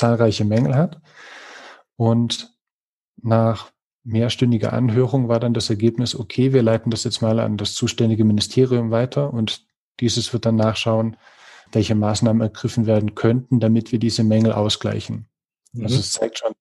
zahlreiche 0.00 0.44
Mängel 0.44 0.74
hat. 0.74 1.00
Und 1.96 2.52
nach 3.22 3.70
mehrstündiger 4.02 4.72
Anhörung 4.72 5.28
war 5.28 5.40
dann 5.40 5.54
das 5.54 5.68
Ergebnis, 5.68 6.14
okay, 6.14 6.52
wir 6.52 6.62
leiten 6.62 6.90
das 6.90 7.04
jetzt 7.04 7.20
mal 7.20 7.38
an 7.38 7.56
das 7.56 7.74
zuständige 7.74 8.24
Ministerium 8.24 8.90
weiter 8.90 9.32
und 9.32 9.66
dieses 10.00 10.32
wird 10.32 10.46
dann 10.46 10.56
nachschauen, 10.56 11.16
welche 11.72 11.94
Maßnahmen 11.94 12.40
ergriffen 12.40 12.86
werden 12.86 13.14
könnten, 13.14 13.60
damit 13.60 13.92
wir 13.92 13.98
diese 13.98 14.24
Mängel 14.24 14.52
ausgleichen. 14.52 15.28
Mhm. 15.72 15.84
Also 15.84 16.00
es 16.00 16.12
zeigt 16.12 16.38
schon, 16.38 16.54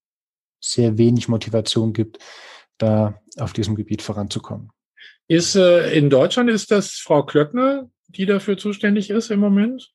sehr 0.59 0.97
wenig 0.97 1.29
Motivation 1.29 1.93
gibt, 1.93 2.19
da 2.77 3.21
auf 3.37 3.53
diesem 3.53 3.75
Gebiet 3.75 4.01
voranzukommen. 4.01 4.71
Ist 5.29 5.55
äh, 5.55 5.91
in 5.93 6.09
Deutschland 6.09 6.49
ist 6.49 6.71
das 6.71 6.95
Frau 6.95 7.23
Klöckner, 7.23 7.89
die 8.07 8.25
dafür 8.25 8.57
zuständig 8.57 9.09
ist 9.09 9.31
im 9.31 9.39
Moment? 9.39 9.93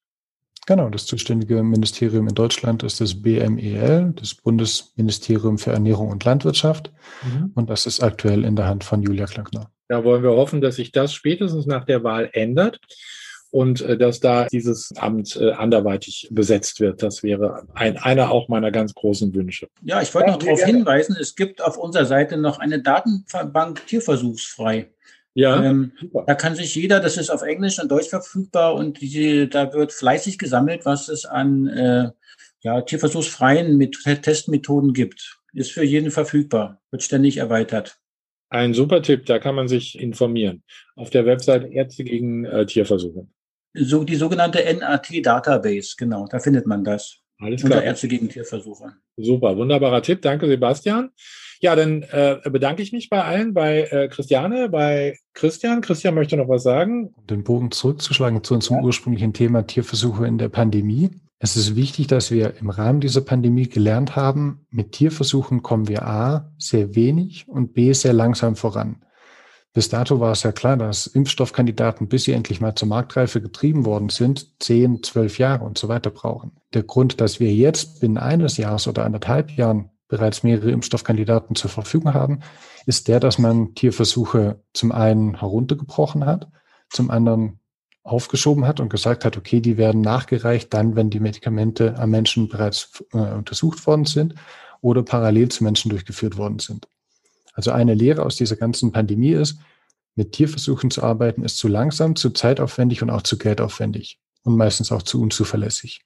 Genau, 0.67 0.89
das 0.89 1.05
zuständige 1.05 1.63
Ministerium 1.63 2.27
in 2.29 2.35
Deutschland 2.35 2.83
ist 2.83 3.01
das 3.01 3.21
BMEL, 3.21 4.15
das 4.17 4.35
Bundesministerium 4.35 5.59
für 5.59 5.73
Ernährung 5.73 6.09
und 6.09 6.25
Landwirtschaft. 6.25 6.91
Mhm. 7.23 7.53
Und 7.55 7.69
das 7.69 7.87
ist 7.87 8.03
aktuell 8.03 8.45
in 8.45 8.57
der 8.57 8.67
Hand 8.67 8.85
von 8.85 9.03
Julia 9.03 9.27
Klöckner. 9.27 9.71
Da 9.89 10.05
wollen 10.05 10.23
wir 10.23 10.31
hoffen, 10.31 10.63
dass 10.63 10.77
sich 10.77 10.93
das 10.93 11.13
spätestens 11.13 11.67
nach 11.67 11.85
der 11.85 12.03
Wahl 12.03 12.31
ändert 12.33 12.81
und 13.51 13.83
äh, 13.83 13.99
dass 13.99 14.19
da 14.21 14.47
dieses 14.47 14.93
Amt 14.97 15.37
äh, 15.37 15.53
anderweitig 15.53 16.29
besetzt 16.33 16.81
wird. 16.81 17.03
Das 17.03 17.23
wäre 17.23 17.69
ein, 17.75 17.99
einer 17.99 18.33
auch 18.33 18.49
meiner 18.49 18.73
ganz 18.73 18.95
großen 18.95 19.35
Wünsche. 19.35 19.69
Ja, 19.83 20.01
ich 20.01 20.15
wollte 20.15 20.29
ja, 20.29 20.33
noch 20.33 20.43
darauf 20.43 20.65
hinweisen, 20.65 21.17
es 21.21 21.37
gibt 21.37 21.63
auf 21.63 21.77
unserer 21.77 22.07
Seite 22.07 22.37
noch 22.37 22.59
eine 22.59 22.83
Datenbank 22.83 23.87
tierversuchsfrei. 23.87 24.89
Ja. 25.35 25.63
Ähm, 25.63 25.93
da 26.27 26.35
kann 26.35 26.55
sich 26.55 26.75
jeder, 26.75 27.01
das 27.01 27.17
ist 27.17 27.31
auf 27.31 27.43
Englisch 27.43 27.81
und 27.81 27.91
Deutsch 27.91 28.09
verfügbar 28.09 28.75
und 28.75 29.01
die, 29.01 29.49
da 29.49 29.73
wird 29.73 29.93
fleißig 29.93 30.39
gesammelt, 30.39 30.85
was 30.85 31.09
es 31.09 31.25
an 31.25 31.67
äh, 31.67 32.11
ja, 32.61 32.81
tierversuchsfreien 32.81 33.77
mit 33.77 33.99
Testmethoden 34.23 34.93
gibt. 34.93 35.41
Ist 35.53 35.73
für 35.73 35.85
jeden 35.85 36.11
verfügbar, 36.11 36.81
wird 36.91 37.03
ständig 37.03 37.37
erweitert. 37.37 37.99
Ein 38.49 38.75
super 38.75 39.03
Tipp, 39.03 39.27
da 39.27 39.41
kann 39.41 39.57
man 39.57 39.67
sich 39.67 39.99
informieren. 39.99 40.63
Auf 40.95 41.11
der 41.11 41.27
Website 41.27 41.71
Ärzte 41.73 42.05
gegen 42.05 42.45
äh, 42.45 42.65
Tierversuche. 42.67 43.27
So, 43.75 44.05
die 44.05 44.15
sogenannte 44.15 44.61
NAT-Database, 44.73 45.95
genau, 45.99 46.29
da 46.31 46.39
findet 46.39 46.65
man 46.67 46.85
das. 46.85 47.19
Alles 47.41 47.63
klar. 47.63 47.79
Unter 47.79 47.85
Ärzte 47.85 48.07
gegen 48.07 48.29
Tierversuche. 48.29 48.93
Super, 49.17 49.57
wunderbarer 49.57 50.03
Tipp. 50.03 50.23
Danke, 50.23 50.47
Sebastian. 50.47 51.11
Ja, 51.65 51.75
dann 51.75 52.03
äh, 52.03 52.41
bedanke 52.51 52.83
ich 52.83 52.93
mich 52.93 53.09
bei 53.09 53.25
allen, 53.25 53.55
bei 53.55 53.85
äh, 53.85 54.09
Christiane, 54.09 54.69
bei 54.69 55.17
Christian. 55.33 55.81
Christian 55.81 56.15
möchte 56.15 56.37
noch 56.37 56.47
was 56.47 56.63
sagen. 56.63 57.15
Um 57.17 57.27
den 57.27 57.43
Bogen 57.43 57.71
zurückzuschlagen 57.71 58.45
zu 58.45 58.53
unserem 58.53 58.81
ja. 58.81 58.83
ursprünglichen 58.83 59.33
Thema 59.33 59.67
Tierversuche 59.67 60.27
in 60.27 60.37
der 60.37 60.51
Pandemie. 60.51 61.13
Es 61.39 61.57
ist 61.57 61.75
wichtig, 61.75 62.07
dass 62.07 62.31
wir 62.31 62.59
im 62.59 62.69
Rahmen 62.69 63.01
dieser 63.01 63.23
Pandemie 63.23 63.67
gelernt 63.67 64.15
haben, 64.15 64.67
mit 64.69 64.93
Tierversuchen 64.93 65.63
kommen 65.63 65.89
wir 65.89 66.07
A, 66.07 66.53
sehr 66.59 66.95
wenig 66.97 67.49
und 67.49 67.73
B, 67.73 67.95
sehr 67.95 68.13
langsam 68.13 68.57
voran. 68.57 69.03
Bis 69.73 69.89
dato 69.89 70.21
war 70.21 70.33
es 70.33 70.43
ja 70.43 70.53
klar, 70.53 70.77
dass 70.77 71.07
Impfstoffkandidaten, 71.07 72.09
bis 72.09 72.25
sie 72.25 72.33
endlich 72.33 72.61
mal 72.61 72.75
zur 72.75 72.89
Marktreife 72.89 73.41
getrieben 73.41 73.87
worden 73.87 74.11
sind, 74.11 74.61
zehn, 74.63 75.03
zwölf 75.03 75.39
Jahre 75.39 75.65
und 75.65 75.79
so 75.79 75.89
weiter 75.89 76.11
brauchen. 76.11 76.53
Der 76.75 76.83
Grund, 76.83 77.23
dass 77.23 77.41
wir 77.41 77.55
jetzt 77.55 78.01
binnen 78.01 78.19
eines 78.19 78.59
Jahres 78.59 78.87
oder 78.87 79.07
anderthalb 79.07 79.51
Jahren 79.53 79.89
bereits 80.09 80.43
mehrere 80.43 80.71
Impfstoffkandidaten 80.71 81.57
zur 81.57 81.71
Verfügung 81.71 82.15
haben, 82.15 82.41
ist 82.87 83.09
der, 83.09 83.21
dass 83.21 83.39
man 83.39 83.75
Tierversuche 83.75 84.61
zum 84.73 84.93
einen 84.93 85.39
heruntergebrochen 85.41 86.27
hat, 86.27 86.49
zum 86.91 87.11
anderen 87.11 87.61
aufgeschoben 88.03 88.67
hat 88.67 88.81
und 88.81 88.91
gesagt 88.91 89.25
hat, 89.25 89.37
okay, 89.37 89.61
die 89.61 89.79
werden 89.79 90.03
nachgereicht 90.03 90.73
dann, 90.75 90.95
wenn 90.95 91.09
die 91.09 91.21
Medikamente 91.21 91.99
am 91.99 92.11
Menschen 92.11 92.49
bereits 92.49 93.03
äh, 93.13 93.17
untersucht 93.17 93.87
worden 93.87 94.05
sind 94.05 94.35
oder 94.83 95.03
parallel 95.03 95.49
zu 95.49 95.65
Menschen 95.65 95.89
durchgeführt 95.89 96.37
worden 96.37 96.59
sind. 96.59 96.87
Also 97.55 97.71
eine 97.71 97.95
Lehre 97.95 98.25
aus 98.25 98.37
dieser 98.37 98.57
ganzen 98.57 98.93
Pandemie 98.93 99.33
ist, 99.33 99.59
mit 100.17 100.33
Tierversuchen 100.33 100.91
zu 100.91 101.03
arbeiten, 101.03 101.43
ist 101.43 101.57
zu 101.57 101.67
langsam, 101.67 102.15
zu 102.15 102.31
zeitaufwendig 102.31 103.03
und 103.03 103.11
auch 103.11 103.23
zu 103.23 103.39
geldaufwendig 103.39 104.21
und 104.43 104.57
meistens 104.57 104.93
auch 104.93 105.03
zu 105.03 105.21
unzuverlässig. 105.21 106.05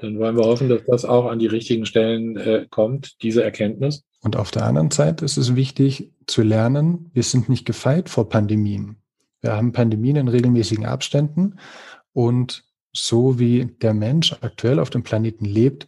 Dann 0.00 0.18
wollen 0.18 0.36
wir 0.36 0.44
hoffen, 0.44 0.68
dass 0.68 0.84
das 0.86 1.04
auch 1.04 1.26
an 1.26 1.38
die 1.38 1.46
richtigen 1.46 1.84
Stellen 1.84 2.36
äh, 2.36 2.66
kommt, 2.70 3.22
diese 3.22 3.42
Erkenntnis. 3.42 4.04
Und 4.22 4.36
auf 4.36 4.50
der 4.50 4.64
anderen 4.64 4.90
Seite 4.90 5.24
ist 5.24 5.36
es 5.36 5.56
wichtig 5.56 6.12
zu 6.26 6.42
lernen, 6.42 7.10
wir 7.12 7.22
sind 7.22 7.48
nicht 7.48 7.64
gefeit 7.64 8.08
vor 8.08 8.28
Pandemien. 8.28 8.96
Wir 9.40 9.56
haben 9.56 9.72
Pandemien 9.72 10.16
in 10.16 10.28
regelmäßigen 10.28 10.84
Abständen 10.84 11.58
und 12.12 12.64
so 12.92 13.38
wie 13.38 13.66
der 13.80 13.94
Mensch 13.94 14.34
aktuell 14.40 14.78
auf 14.78 14.90
dem 14.90 15.02
Planeten 15.02 15.44
lebt, 15.44 15.86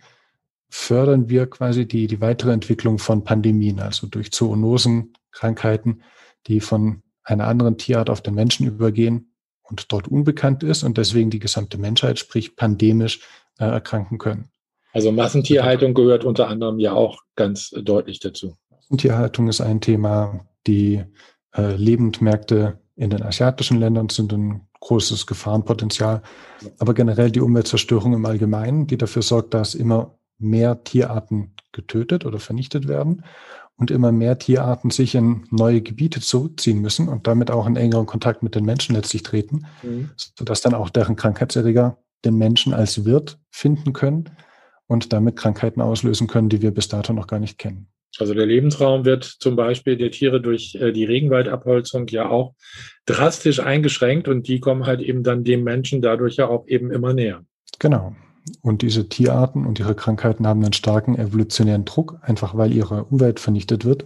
fördern 0.70 1.28
wir 1.28 1.46
quasi 1.46 1.86
die, 1.86 2.06
die 2.06 2.20
weitere 2.20 2.52
Entwicklung 2.52 2.98
von 2.98 3.24
Pandemien, 3.24 3.80
also 3.80 4.06
durch 4.06 4.32
Zoonosen, 4.32 5.12
Krankheiten, 5.30 6.02
die 6.46 6.60
von 6.60 7.02
einer 7.24 7.46
anderen 7.46 7.76
Tierart 7.76 8.08
auf 8.08 8.22
den 8.22 8.34
Menschen 8.34 8.66
übergehen 8.66 9.34
und 9.62 9.92
dort 9.92 10.08
unbekannt 10.08 10.62
ist 10.62 10.82
und 10.82 10.96
deswegen 10.96 11.30
die 11.30 11.38
gesamte 11.38 11.76
Menschheit, 11.78 12.18
sprich 12.18 12.56
pandemisch, 12.56 13.20
äh, 13.58 13.64
erkranken 13.64 14.18
können. 14.18 14.48
Also 14.92 15.10
Massentierhaltung 15.10 15.94
gehört 15.94 16.24
unter 16.24 16.48
anderem 16.48 16.78
ja 16.78 16.92
auch 16.92 17.22
ganz 17.34 17.70
deutlich 17.70 18.20
dazu. 18.20 18.56
Massentierhaltung 18.70 19.48
ist 19.48 19.60
ein 19.60 19.80
Thema. 19.80 20.46
Die 20.66 21.02
äh, 21.56 21.76
Lebendmärkte 21.76 22.78
in 22.94 23.10
den 23.10 23.22
asiatischen 23.22 23.80
Ländern 23.80 24.10
sind 24.10 24.32
ein 24.32 24.68
großes 24.80 25.26
Gefahrenpotenzial. 25.26 26.22
Aber 26.78 26.92
generell 26.92 27.30
die 27.30 27.40
Umweltzerstörung 27.40 28.12
im 28.12 28.26
Allgemeinen, 28.26 28.86
die 28.86 28.98
dafür 28.98 29.22
sorgt, 29.22 29.54
dass 29.54 29.74
immer 29.74 30.18
mehr 30.38 30.84
Tierarten 30.84 31.54
getötet 31.72 32.26
oder 32.26 32.38
vernichtet 32.38 32.88
werden 32.88 33.24
und 33.76 33.90
immer 33.90 34.12
mehr 34.12 34.38
Tierarten 34.38 34.90
sich 34.90 35.14
in 35.14 35.46
neue 35.50 35.80
Gebiete 35.80 36.20
zurückziehen 36.20 36.80
müssen 36.80 37.08
und 37.08 37.26
damit 37.26 37.50
auch 37.50 37.66
in 37.66 37.76
engeren 37.76 38.06
Kontakt 38.06 38.42
mit 38.42 38.54
den 38.54 38.64
Menschen 38.64 38.94
letztlich 38.94 39.22
treten, 39.22 39.66
mhm. 39.82 40.10
sodass 40.16 40.60
dann 40.60 40.74
auch 40.74 40.90
deren 40.90 41.16
Krankheitserreger 41.16 41.96
den 42.24 42.36
Menschen 42.36 42.72
als 42.72 43.04
Wirt 43.04 43.38
finden 43.50 43.92
können 43.92 44.30
und 44.86 45.12
damit 45.12 45.36
Krankheiten 45.36 45.80
auslösen 45.80 46.26
können, 46.26 46.48
die 46.48 46.62
wir 46.62 46.70
bis 46.70 46.88
dato 46.88 47.12
noch 47.12 47.26
gar 47.26 47.38
nicht 47.38 47.58
kennen. 47.58 47.88
Also 48.18 48.34
der 48.34 48.44
Lebensraum 48.44 49.04
wird 49.06 49.24
zum 49.24 49.56
Beispiel 49.56 49.96
der 49.96 50.10
Tiere 50.10 50.40
durch 50.40 50.74
äh, 50.74 50.92
die 50.92 51.04
Regenwaldabholzung 51.04 52.06
ja 52.08 52.28
auch 52.28 52.54
drastisch 53.06 53.60
eingeschränkt 53.60 54.28
und 54.28 54.48
die 54.48 54.60
kommen 54.60 54.86
halt 54.86 55.00
eben 55.00 55.22
dann 55.22 55.44
dem 55.44 55.64
Menschen 55.64 56.02
dadurch 56.02 56.36
ja 56.36 56.46
auch 56.46 56.66
eben 56.68 56.90
immer 56.90 57.14
näher. 57.14 57.42
Genau. 57.78 58.14
Und 58.60 58.82
diese 58.82 59.08
Tierarten 59.08 59.64
und 59.66 59.78
ihre 59.78 59.94
Krankheiten 59.94 60.46
haben 60.46 60.62
einen 60.62 60.72
starken 60.72 61.16
evolutionären 61.16 61.84
Druck, 61.84 62.18
einfach 62.22 62.56
weil 62.56 62.72
ihre 62.72 63.04
Umwelt 63.04 63.40
vernichtet 63.40 63.84
wird. 63.84 64.04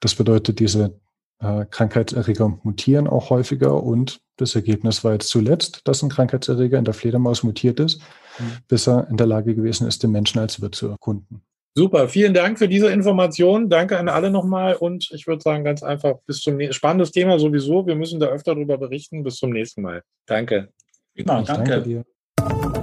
Das 0.00 0.14
bedeutet, 0.14 0.58
diese 0.58 0.98
äh, 1.40 1.64
Krankheitserreger 1.70 2.58
mutieren 2.62 3.06
auch 3.06 3.30
häufiger 3.30 3.82
und 3.82 4.20
das 4.36 4.54
Ergebnis 4.54 5.04
war 5.04 5.12
jetzt 5.12 5.28
zuletzt, 5.28 5.82
dass 5.84 6.02
ein 6.02 6.10
Krankheitserreger 6.10 6.78
in 6.78 6.84
der 6.84 6.94
Fledermaus 6.94 7.42
mutiert 7.42 7.80
ist, 7.80 8.00
mhm. 8.38 8.58
bis 8.68 8.86
er 8.86 9.08
in 9.10 9.16
der 9.16 9.26
Lage 9.26 9.54
gewesen 9.54 9.86
ist, 9.86 10.02
den 10.02 10.12
Menschen 10.12 10.38
als 10.38 10.60
Wirt 10.60 10.74
zu 10.74 10.88
erkunden. 10.88 11.42
Super, 11.78 12.08
vielen 12.08 12.32
Dank 12.32 12.58
für 12.58 12.68
diese 12.68 12.88
Information. 12.88 13.68
Danke 13.68 13.98
an 13.98 14.08
alle 14.08 14.30
nochmal 14.30 14.76
und 14.76 15.10
ich 15.12 15.26
würde 15.26 15.42
sagen, 15.42 15.62
ganz 15.62 15.82
einfach 15.82 16.14
bis 16.26 16.40
zum 16.40 16.56
nächsten 16.56 16.72
spannendes 16.72 17.12
Thema 17.12 17.38
sowieso. 17.38 17.86
Wir 17.86 17.96
müssen 17.96 18.18
da 18.18 18.28
öfter 18.28 18.54
darüber 18.54 18.78
berichten. 18.78 19.22
Bis 19.22 19.36
zum 19.36 19.50
nächsten 19.50 19.82
Mal. 19.82 20.02
Danke. 20.24 20.70
Ja, 21.14 21.24
danke. 21.24 21.52
danke 21.52 21.82
dir. 21.82 22.04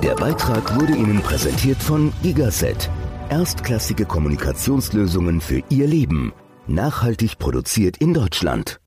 Der 0.04 0.14
Beitrag 0.14 0.80
wurde 0.80 0.94
Ihnen 0.94 1.22
präsentiert 1.22 1.78
von 1.78 2.14
Gigaset. 2.22 2.88
Erstklassige 3.30 4.06
Kommunikationslösungen 4.06 5.42
für 5.42 5.64
Ihr 5.70 5.88
Leben. 5.88 6.32
Nachhaltig 6.68 7.40
produziert 7.40 7.98
in 7.98 8.14
Deutschland. 8.14 8.83